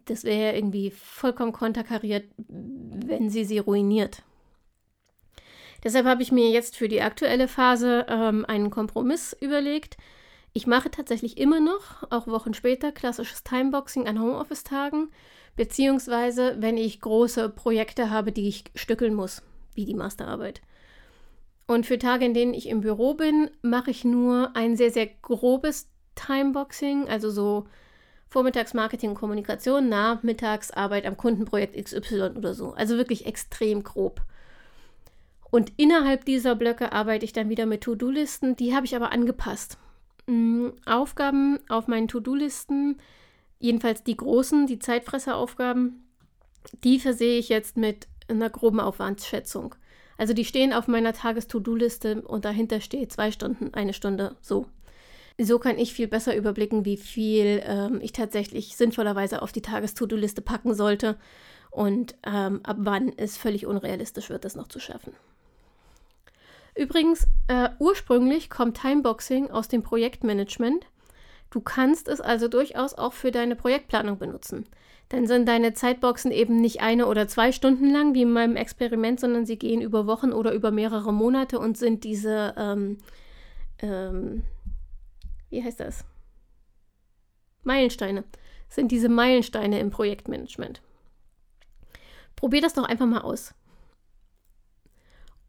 Das 0.05 0.23
wäre 0.23 0.47
ja 0.47 0.53
irgendwie 0.53 0.91
vollkommen 0.91 1.53
konterkariert, 1.53 2.25
wenn 2.37 3.29
sie 3.29 3.45
sie 3.45 3.59
ruiniert. 3.59 4.23
Deshalb 5.83 6.05
habe 6.05 6.21
ich 6.21 6.31
mir 6.31 6.49
jetzt 6.49 6.75
für 6.75 6.87
die 6.87 7.01
aktuelle 7.01 7.47
Phase 7.47 8.05
ähm, 8.09 8.45
einen 8.45 8.69
Kompromiss 8.69 9.35
überlegt. 9.39 9.97
Ich 10.53 10.67
mache 10.67 10.91
tatsächlich 10.91 11.37
immer 11.37 11.59
noch, 11.59 12.11
auch 12.11 12.27
Wochen 12.27 12.53
später, 12.53 12.91
klassisches 12.91 13.43
Timeboxing 13.43 14.07
an 14.07 14.19
Homeoffice-Tagen, 14.19 15.09
beziehungsweise 15.55 16.57
wenn 16.59 16.77
ich 16.77 16.99
große 16.99 17.49
Projekte 17.49 18.09
habe, 18.09 18.31
die 18.31 18.47
ich 18.47 18.65
stückeln 18.75 19.13
muss, 19.13 19.41
wie 19.75 19.85
die 19.85 19.93
Masterarbeit. 19.93 20.61
Und 21.67 21.85
für 21.85 21.97
Tage, 21.97 22.25
in 22.25 22.33
denen 22.33 22.53
ich 22.53 22.67
im 22.67 22.81
Büro 22.81 23.13
bin, 23.13 23.49
mache 23.61 23.91
ich 23.91 24.03
nur 24.03 24.55
ein 24.55 24.75
sehr, 24.75 24.91
sehr 24.91 25.07
grobes 25.07 25.87
Timeboxing, 26.15 27.07
also 27.07 27.29
so 27.29 27.65
Vormittagsmarketing 28.27 29.11
und 29.11 29.15
Kommunikation, 29.15 29.87
Nachmittagsarbeit 29.87 31.05
am 31.05 31.15
Kundenprojekt 31.15 31.81
XY 31.81 32.31
oder 32.37 32.53
so. 32.53 32.73
Also 32.73 32.97
wirklich 32.97 33.25
extrem 33.25 33.83
grob. 33.83 34.21
Und 35.49 35.71
innerhalb 35.77 36.25
dieser 36.25 36.55
Blöcke 36.55 36.91
arbeite 36.91 37.25
ich 37.25 37.33
dann 37.33 37.49
wieder 37.49 37.65
mit 37.65 37.81
To-Do-Listen. 37.81 38.55
Die 38.55 38.73
habe 38.73 38.85
ich 38.85 38.95
aber 38.95 39.11
angepasst. 39.11 39.77
Mhm, 40.31 40.73
Aufgaben 40.85 41.59
auf 41.67 41.89
meinen 41.89 42.07
To-Do-Listen, 42.07 43.01
jedenfalls 43.59 44.05
die 44.05 44.15
großen, 44.15 44.65
die 44.65 44.79
Zeitfresseraufgaben, 44.79 46.07
die 46.85 46.99
versehe 46.99 47.37
ich 47.37 47.49
jetzt 47.49 47.75
mit 47.75 48.07
einer 48.29 48.49
groben 48.49 48.79
Aufwandsschätzung. 48.79 49.75
Also 50.17 50.33
die 50.33 50.45
stehen 50.45 50.71
auf 50.71 50.87
meiner 50.87 51.11
Tages-To-Do-Liste 51.11 52.21
und 52.21 52.45
dahinter 52.45 52.79
steht 52.79 53.11
zwei 53.11 53.31
Stunden, 53.31 53.73
eine 53.73 53.91
Stunde, 53.93 54.37
so. 54.39 54.67
So 55.37 55.59
kann 55.59 55.77
ich 55.77 55.93
viel 55.93 56.07
besser 56.07 56.35
überblicken, 56.35 56.85
wie 56.85 56.97
viel 56.97 57.61
ähm, 57.65 57.99
ich 58.01 58.13
tatsächlich 58.13 58.77
sinnvollerweise 58.77 59.41
auf 59.41 59.51
die 59.51 59.61
Tages-To-Do-Liste 59.61 60.41
packen 60.41 60.75
sollte 60.75 61.17
und 61.71 62.15
ähm, 62.25 62.61
ab 62.63 62.77
wann 62.79 63.11
es 63.17 63.35
völlig 63.35 63.65
unrealistisch 63.65 64.29
wird, 64.29 64.45
das 64.45 64.55
noch 64.55 64.67
zu 64.67 64.79
schaffen. 64.79 65.13
Übrigens, 66.75 67.27
äh, 67.47 67.69
ursprünglich 67.79 68.49
kommt 68.49 68.81
Timeboxing 68.81 69.51
aus 69.51 69.67
dem 69.67 69.83
Projektmanagement. 69.83 70.85
Du 71.49 71.59
kannst 71.59 72.07
es 72.07 72.21
also 72.21 72.47
durchaus 72.47 72.93
auch 72.93 73.13
für 73.13 73.31
deine 73.31 73.55
Projektplanung 73.55 74.17
benutzen. 74.17 74.65
Dann 75.09 75.27
sind 75.27 75.45
deine 75.49 75.73
Zeitboxen 75.73 76.31
eben 76.31 76.61
nicht 76.61 76.79
eine 76.79 77.05
oder 77.07 77.27
zwei 77.27 77.51
Stunden 77.51 77.91
lang 77.91 78.13
wie 78.13 78.21
in 78.21 78.31
meinem 78.31 78.55
Experiment, 78.55 79.19
sondern 79.19 79.45
sie 79.45 79.59
gehen 79.59 79.81
über 79.81 80.07
Wochen 80.07 80.31
oder 80.31 80.53
über 80.53 80.71
mehrere 80.71 81.11
Monate 81.11 81.59
und 81.59 81.77
sind 81.77 82.05
diese, 82.05 82.53
ähm, 82.57 82.97
ähm, 83.79 84.43
wie 85.49 85.61
heißt 85.61 85.81
das? 85.81 86.05
Meilensteine. 87.63 88.23
Sind 88.69 88.93
diese 88.93 89.09
Meilensteine 89.09 89.81
im 89.81 89.89
Projektmanagement. 89.89 90.81
Probier 92.37 92.61
das 92.61 92.73
doch 92.73 92.85
einfach 92.85 93.05
mal 93.05 93.19
aus. 93.19 93.53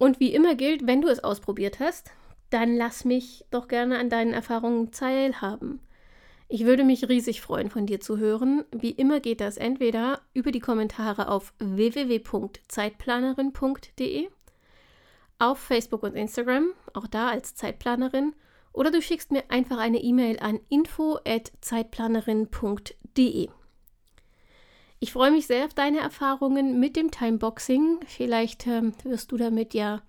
Und 0.03 0.19
wie 0.19 0.35
immer 0.35 0.57
gilt, 0.57 0.89
wenn 0.89 1.01
du 1.01 1.07
es 1.07 1.23
ausprobiert 1.23 1.79
hast, 1.79 2.11
dann 2.51 2.75
lass 2.75 3.05
mich 3.05 3.45
doch 3.53 3.69
gerne 3.69 4.01
an 4.01 4.11
deinen 4.11 4.33
Erfahrungen 4.33 4.91
teilhaben. 4.91 5.79
Ich 6.49 6.65
würde 6.65 6.83
mich 6.83 7.09
riesig 7.09 7.41
freuen, 7.41 7.71
von 7.71 7.87
dir 7.87 8.01
zu 8.01 8.19
hören. 8.19 8.65
Wie 8.73 8.91
immer 8.91 9.21
geht 9.21 9.41
das 9.41 9.59
entweder 9.59 10.21
über 10.35 10.51
die 10.51 10.59
Kommentare 10.59 11.29
auf 11.29 11.55
www.zeitplanerin.de, 11.61 14.29
auf 15.39 15.59
Facebook 15.61 16.03
und 16.03 16.17
Instagram, 16.17 16.73
auch 16.95 17.07
da 17.07 17.29
als 17.29 17.55
Zeitplanerin, 17.55 18.35
oder 18.73 18.91
du 18.91 19.01
schickst 19.01 19.31
mir 19.31 19.45
einfach 19.51 19.79
eine 19.79 20.03
E-Mail 20.03 20.41
an 20.41 20.59
info@zeitplanerin.de. 20.69 23.51
Ich 25.03 25.13
freue 25.13 25.33
mich 25.33 25.49
sehr 25.49 25.65
auf 25.65 25.75
deine 25.75 25.99
Erfahrungen 25.99 26.79
mit 26.79 26.95
dem 26.95 27.11
Timeboxing. 27.11 27.99
Vielleicht 28.07 28.69
ähm, 28.69 28.93
wirst 29.03 29.33
du 29.33 29.37
damit 29.37 29.75
ja 29.75 30.01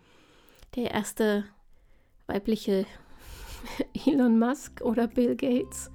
der 0.75 0.91
erste 0.91 1.45
weibliche 2.27 2.85
Elon 4.05 4.37
Musk 4.37 4.81
oder 4.81 5.07
Bill 5.07 5.35
Gates. 5.35 5.89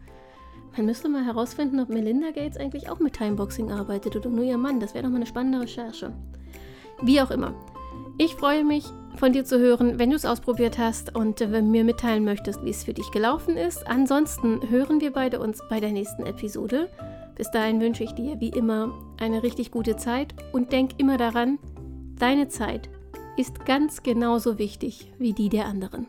Man 0.76 0.86
müsste 0.86 1.08
mal 1.08 1.24
herausfinden, 1.24 1.78
ob 1.78 1.90
Melinda 1.90 2.32
Gates 2.32 2.56
eigentlich 2.56 2.90
auch 2.90 2.98
mit 2.98 3.12
Timeboxing 3.12 3.70
arbeitet 3.70 4.16
oder 4.16 4.30
nur 4.30 4.44
ihr 4.44 4.58
Mann. 4.58 4.80
Das 4.80 4.94
wäre 4.94 5.04
doch 5.04 5.10
mal 5.10 5.18
eine 5.18 5.26
spannende 5.26 5.60
Recherche. 5.60 6.12
Wie 7.00 7.20
auch 7.20 7.30
immer. 7.30 7.54
Ich 8.18 8.34
freue 8.34 8.64
mich, 8.64 8.84
von 9.14 9.32
dir 9.32 9.44
zu 9.44 9.60
hören, 9.60 10.00
wenn 10.00 10.10
du 10.10 10.16
es 10.16 10.24
ausprobiert 10.24 10.76
hast 10.76 11.14
und 11.14 11.40
äh, 11.40 11.62
mir 11.62 11.84
mitteilen 11.84 12.24
möchtest, 12.24 12.64
wie 12.64 12.70
es 12.70 12.82
für 12.82 12.94
dich 12.94 13.12
gelaufen 13.12 13.56
ist. 13.56 13.86
Ansonsten 13.86 14.68
hören 14.68 15.00
wir 15.00 15.12
beide 15.12 15.38
uns 15.38 15.62
bei 15.68 15.78
der 15.78 15.92
nächsten 15.92 16.26
Episode. 16.26 16.88
Bis 17.38 17.52
dahin 17.52 17.80
wünsche 17.80 18.02
ich 18.02 18.12
dir 18.14 18.40
wie 18.40 18.48
immer 18.48 18.92
eine 19.16 19.44
richtig 19.44 19.70
gute 19.70 19.96
Zeit 19.96 20.34
und 20.52 20.72
denk 20.72 20.98
immer 20.98 21.16
daran, 21.16 21.58
deine 22.18 22.48
Zeit 22.48 22.90
ist 23.36 23.64
ganz 23.64 24.02
genauso 24.02 24.58
wichtig 24.58 25.12
wie 25.18 25.32
die 25.32 25.48
der 25.48 25.66
anderen. 25.66 26.08